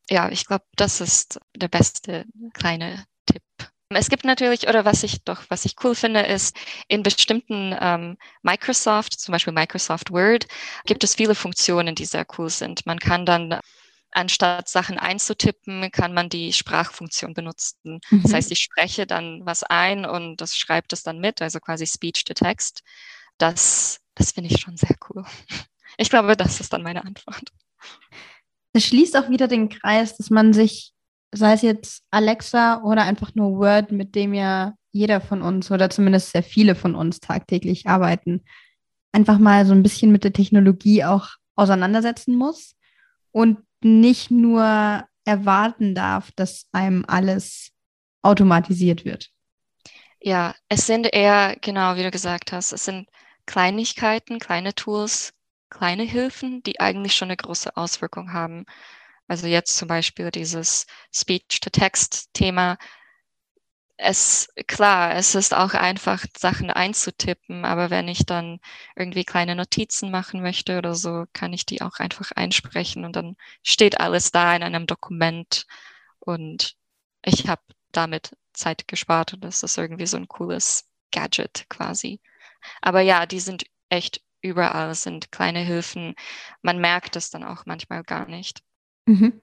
Ja, 0.10 0.30
ich 0.30 0.46
glaube, 0.46 0.66
das 0.76 1.02
ist 1.02 1.40
der 1.56 1.68
beste 1.68 2.26
kleine 2.54 3.06
Tipp. 3.26 3.44
Es 3.96 4.10
gibt 4.10 4.26
natürlich, 4.26 4.68
oder 4.68 4.86
was 4.86 5.04
ich 5.04 5.24
doch, 5.24 5.44
was 5.50 5.66
ich 5.66 5.76
cool 5.84 5.96
finde, 5.96 6.22
ist, 6.22 6.56
in 6.88 7.04
bestimmten 7.04 7.76
ähm, 7.80 8.18
Microsoft, 8.42 9.20
zum 9.20 9.32
Beispiel 9.34 9.54
Microsoft 9.54 10.12
Word, 10.12 10.48
gibt 10.86 11.04
es 11.04 11.16
viele 11.16 11.36
Funktionen, 11.36 11.96
die 11.96 12.06
sehr 12.06 12.26
cool 12.38 12.50
sind. 12.50 12.86
Man 12.86 13.00
kann 13.00 13.26
dann 13.26 13.60
anstatt 14.12 14.70
Sachen 14.70 14.98
einzutippen, 15.00 15.90
kann 15.92 16.14
man 16.14 16.30
die 16.30 16.54
Sprachfunktion 16.54 17.34
benutzen. 17.34 18.00
Mhm. 18.10 18.24
Das 18.24 18.34
heißt, 18.34 18.52
ich 18.52 18.60
spreche 18.60 19.08
dann 19.08 19.42
was 19.46 19.64
ein 19.64 20.06
und 20.06 20.42
das 20.42 20.56
schreibt 20.56 20.94
es 20.94 21.04
dann 21.04 21.20
mit, 21.20 21.42
also 21.42 21.60
quasi 21.60 21.88
Speech 21.88 22.26
to 22.26 22.34
Text. 22.34 22.84
Das, 23.38 24.00
das 24.16 24.32
finde 24.32 24.54
ich 24.54 24.62
schon 24.62 24.78
sehr 24.78 24.96
cool. 25.10 25.26
Ich 25.98 26.10
glaube, 26.10 26.38
das 26.38 26.62
ist 26.62 26.72
dann 26.72 26.84
meine 26.84 27.04
Antwort. 27.04 27.52
Das 28.72 28.86
schließt 28.86 29.18
auch 29.18 29.30
wieder 29.30 29.50
den 29.50 29.68
Kreis, 29.68 30.16
dass 30.16 30.30
man 30.30 30.54
sich, 30.54 30.94
sei 31.32 31.54
es 31.54 31.62
jetzt 31.62 32.04
Alexa 32.12 32.82
oder 32.84 33.04
einfach 33.04 33.36
nur 33.36 33.58
Word, 33.58 33.92
mit 33.92 34.16
dem 34.16 34.34
ja 34.34 34.74
jeder 34.92 35.22
von 35.22 35.42
uns 35.42 35.72
oder 35.72 35.90
zumindest 35.90 36.32
sehr 36.32 36.44
viele 36.44 36.76
von 36.76 36.96
uns 36.96 37.20
tagtäglich 37.20 37.88
arbeiten, 37.88 38.44
einfach 39.14 39.38
mal 39.38 39.66
so 39.66 39.74
ein 39.74 39.84
bisschen 39.84 40.12
mit 40.12 40.24
der 40.24 40.34
Technologie 40.34 41.04
auch 41.06 41.30
auseinandersetzen 41.56 42.36
muss 42.36 42.76
und 43.32 43.60
nicht 43.84 44.32
nur 44.32 45.06
erwarten 45.26 45.96
darf, 45.96 46.32
dass 46.34 46.68
einem 46.72 47.06
alles 47.08 47.72
automatisiert 48.22 49.06
wird. 49.06 49.30
Ja, 50.20 50.54
es 50.70 50.86
sind 50.86 51.08
eher, 51.12 51.56
genau 51.62 51.96
wie 51.96 52.04
du 52.04 52.12
gesagt 52.12 52.52
hast, 52.52 52.74
es 52.74 52.86
sind 52.86 53.10
Kleinigkeiten, 53.46 54.40
kleine 54.40 54.76
Tools, 54.76 55.34
kleine 55.70 56.04
Hilfen, 56.04 56.62
die 56.64 56.80
eigentlich 56.80 57.16
schon 57.16 57.30
eine 57.30 57.38
große 57.38 57.76
Auswirkung 57.76 58.34
haben. 58.34 58.66
Also 59.32 59.48
jetzt 59.48 59.78
zum 59.78 59.88
Beispiel 59.88 60.30
dieses 60.30 60.88
Speech-to-Text-Thema. 61.14 62.78
Es, 63.96 64.50
klar, 64.68 65.16
es 65.16 65.36
ist 65.36 65.54
auch 65.54 65.74
einfach, 65.74 66.26
Sachen 66.38 66.70
einzutippen, 66.70 67.64
aber 67.64 67.90
wenn 67.90 68.10
ich 68.10 68.26
dann 68.26 68.60
irgendwie 68.94 69.24
kleine 69.24 69.56
Notizen 69.56 70.12
machen 70.12 70.42
möchte 70.42 70.78
oder 70.78 70.96
so, 70.96 71.28
kann 71.32 71.54
ich 71.54 71.66
die 71.66 71.82
auch 71.82 72.00
einfach 72.00 72.34
einsprechen 72.34 73.06
und 73.06 73.16
dann 73.16 73.38
steht 73.64 74.02
alles 74.02 74.32
da 74.34 74.54
in 74.54 74.64
einem 74.64 74.86
Dokument 74.86 75.66
und 76.20 76.76
ich 77.24 77.48
habe 77.48 77.62
damit 77.94 78.36
Zeit 78.52 78.86
gespart 78.86 79.34
und 79.34 79.46
das 79.46 79.64
ist 79.64 79.78
irgendwie 79.78 80.08
so 80.08 80.18
ein 80.18 80.28
cooles 80.28 80.90
Gadget 81.14 81.68
quasi. 81.70 82.20
Aber 82.82 83.02
ja, 83.02 83.26
die 83.28 83.40
sind 83.40 83.64
echt 83.90 84.22
überall, 84.42 84.94
sind 84.96 85.32
kleine 85.32 85.60
Hilfen. 85.62 86.16
Man 86.62 86.80
merkt 86.80 87.16
es 87.16 87.30
dann 87.30 87.46
auch 87.46 87.66
manchmal 87.66 88.04
gar 88.04 88.28
nicht. 88.28 88.62
Mhm. 89.06 89.42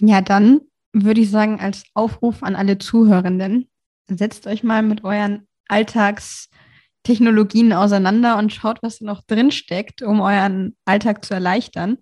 Ja, 0.00 0.20
dann 0.20 0.62
würde 0.92 1.20
ich 1.20 1.30
sagen, 1.30 1.60
als 1.60 1.84
Aufruf 1.94 2.42
an 2.42 2.56
alle 2.56 2.78
Zuhörenden, 2.78 3.68
setzt 4.08 4.46
euch 4.46 4.62
mal 4.62 4.82
mit 4.82 5.04
euren 5.04 5.46
Alltagstechnologien 5.68 7.72
auseinander 7.72 8.36
und 8.36 8.52
schaut, 8.52 8.82
was 8.82 9.00
noch 9.00 9.22
drin 9.22 9.50
steckt, 9.50 10.02
um 10.02 10.20
euren 10.20 10.76
Alltag 10.84 11.24
zu 11.24 11.32
erleichtern. 11.34 11.96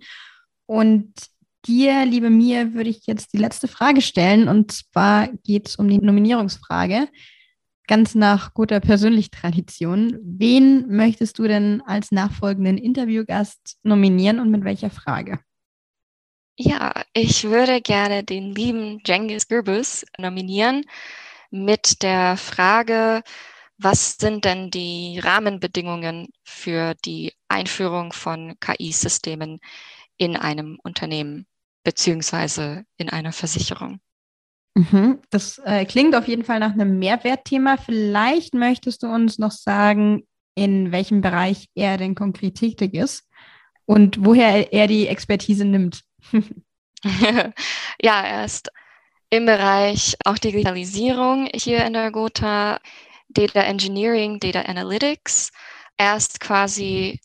Und 0.66 1.14
dir, 1.66 2.04
liebe 2.04 2.30
Mia, 2.30 2.74
würde 2.74 2.90
ich 2.90 3.06
jetzt 3.06 3.32
die 3.32 3.38
letzte 3.38 3.68
Frage 3.68 4.02
stellen. 4.02 4.48
Und 4.48 4.72
zwar 4.72 5.28
geht 5.44 5.68
es 5.68 5.76
um 5.76 5.86
die 5.88 5.98
Nominierungsfrage 5.98 7.06
ganz 7.90 8.14
nach 8.14 8.54
guter 8.54 8.78
Persönlich-Tradition. 8.78 10.16
Wen 10.22 10.86
möchtest 10.86 11.40
du 11.40 11.48
denn 11.48 11.82
als 11.84 12.12
nachfolgenden 12.12 12.78
Interviewgast 12.78 13.78
nominieren 13.82 14.38
und 14.38 14.48
mit 14.48 14.62
welcher 14.62 14.90
Frage? 14.90 15.40
Ja, 16.62 16.92
ich 17.14 17.44
würde 17.44 17.80
gerne 17.80 18.22
den 18.22 18.54
lieben 18.54 19.00
Jengis 19.06 19.48
Gürbüz 19.48 20.04
nominieren 20.18 20.84
mit 21.50 22.02
der 22.02 22.36
Frage, 22.36 23.22
was 23.78 24.18
sind 24.18 24.44
denn 24.44 24.70
die 24.70 25.18
Rahmenbedingungen 25.24 26.28
für 26.44 26.92
die 27.06 27.32
Einführung 27.48 28.12
von 28.12 28.56
KI-Systemen 28.60 29.60
in 30.18 30.36
einem 30.36 30.78
Unternehmen 30.82 31.46
beziehungsweise 31.82 32.84
in 32.98 33.08
einer 33.08 33.32
Versicherung? 33.32 34.00
Mhm. 34.74 35.20
Das 35.30 35.62
äh, 35.64 35.86
klingt 35.86 36.14
auf 36.14 36.28
jeden 36.28 36.44
Fall 36.44 36.60
nach 36.60 36.72
einem 36.72 36.98
Mehrwertthema. 36.98 37.78
Vielleicht 37.78 38.52
möchtest 38.52 39.02
du 39.02 39.06
uns 39.06 39.38
noch 39.38 39.52
sagen, 39.52 40.24
in 40.54 40.92
welchem 40.92 41.22
Bereich 41.22 41.70
er 41.74 41.96
denn 41.96 42.14
konkret 42.14 42.56
tätig 42.56 42.92
ist 42.92 43.26
und 43.86 44.26
woher 44.26 44.74
er 44.74 44.86
die 44.88 45.06
Expertise 45.06 45.64
nimmt. 45.64 46.02
ja, 48.02 48.22
er 48.22 48.44
ist 48.44 48.70
im 49.30 49.46
Bereich 49.46 50.16
auch 50.24 50.38
Digitalisierung 50.38 51.48
hier 51.54 51.84
in 51.84 51.92
der 51.92 52.10
Gotha, 52.10 52.80
Data 53.28 53.60
Engineering, 53.60 54.40
Data 54.40 54.62
Analytics. 54.62 55.52
Er 55.96 56.16
ist 56.16 56.40
quasi, 56.40 57.20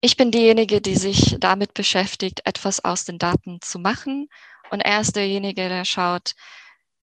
ich 0.00 0.16
bin 0.16 0.30
diejenige, 0.30 0.80
die 0.80 0.96
sich 0.96 1.36
damit 1.38 1.74
beschäftigt, 1.74 2.40
etwas 2.44 2.82
aus 2.82 3.04
den 3.04 3.18
Daten 3.18 3.60
zu 3.60 3.78
machen. 3.78 4.28
Und 4.70 4.80
er 4.80 5.00
ist 5.00 5.16
derjenige, 5.16 5.68
der 5.68 5.84
schaut, 5.84 6.32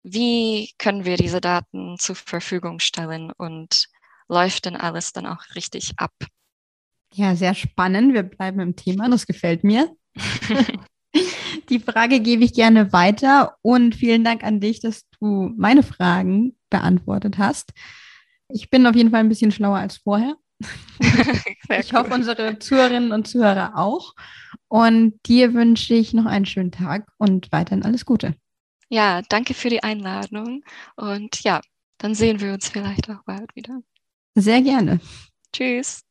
wie 0.03 0.73
können 0.77 1.05
wir 1.05 1.17
diese 1.17 1.41
Daten 1.41 1.97
zur 1.97 2.15
Verfügung 2.15 2.79
stellen 2.79 3.31
und 3.31 3.87
läuft 4.27 4.65
denn 4.65 4.75
alles 4.75 5.13
dann 5.13 5.25
auch 5.25 5.55
richtig 5.55 5.93
ab? 5.97 6.13
Ja, 7.13 7.35
sehr 7.35 7.55
spannend. 7.55 8.13
Wir 8.13 8.23
bleiben 8.23 8.59
im 8.59 8.75
Thema, 8.75 9.09
das 9.09 9.25
gefällt 9.25 9.63
mir. 9.63 9.95
Die 11.69 11.79
Frage 11.79 12.19
gebe 12.19 12.43
ich 12.43 12.53
gerne 12.53 12.91
weiter 12.91 13.57
und 13.61 13.95
vielen 13.95 14.23
Dank 14.23 14.43
an 14.43 14.59
dich, 14.59 14.79
dass 14.79 15.09
du 15.19 15.51
meine 15.57 15.83
Fragen 15.83 16.55
beantwortet 16.69 17.37
hast. 17.37 17.71
Ich 18.49 18.69
bin 18.69 18.85
auf 18.85 18.95
jeden 18.95 19.11
Fall 19.11 19.21
ein 19.21 19.29
bisschen 19.29 19.51
schlauer 19.51 19.77
als 19.77 19.97
vorher. 19.97 20.35
ich 21.79 21.93
hoffe, 21.93 22.13
unsere 22.13 22.59
Zuhörerinnen 22.59 23.11
und 23.11 23.27
Zuhörer 23.27 23.77
auch. 23.77 24.13
Und 24.67 25.19
dir 25.25 25.53
wünsche 25.53 25.93
ich 25.93 26.13
noch 26.13 26.25
einen 26.25 26.45
schönen 26.45 26.71
Tag 26.71 27.07
und 27.17 27.51
weiterhin 27.51 27.83
alles 27.83 28.05
Gute. 28.05 28.35
Ja, 28.89 29.21
danke 29.29 29.53
für 29.53 29.69
die 29.69 29.81
Einladung 29.81 30.63
und 30.95 31.43
ja, 31.43 31.61
dann 31.97 32.15
sehen 32.15 32.41
wir 32.41 32.53
uns 32.53 32.69
vielleicht 32.69 33.09
auch 33.09 33.23
bald 33.25 33.55
wieder. 33.55 33.81
Sehr 34.35 34.61
gerne. 34.61 34.99
Tschüss. 35.51 36.03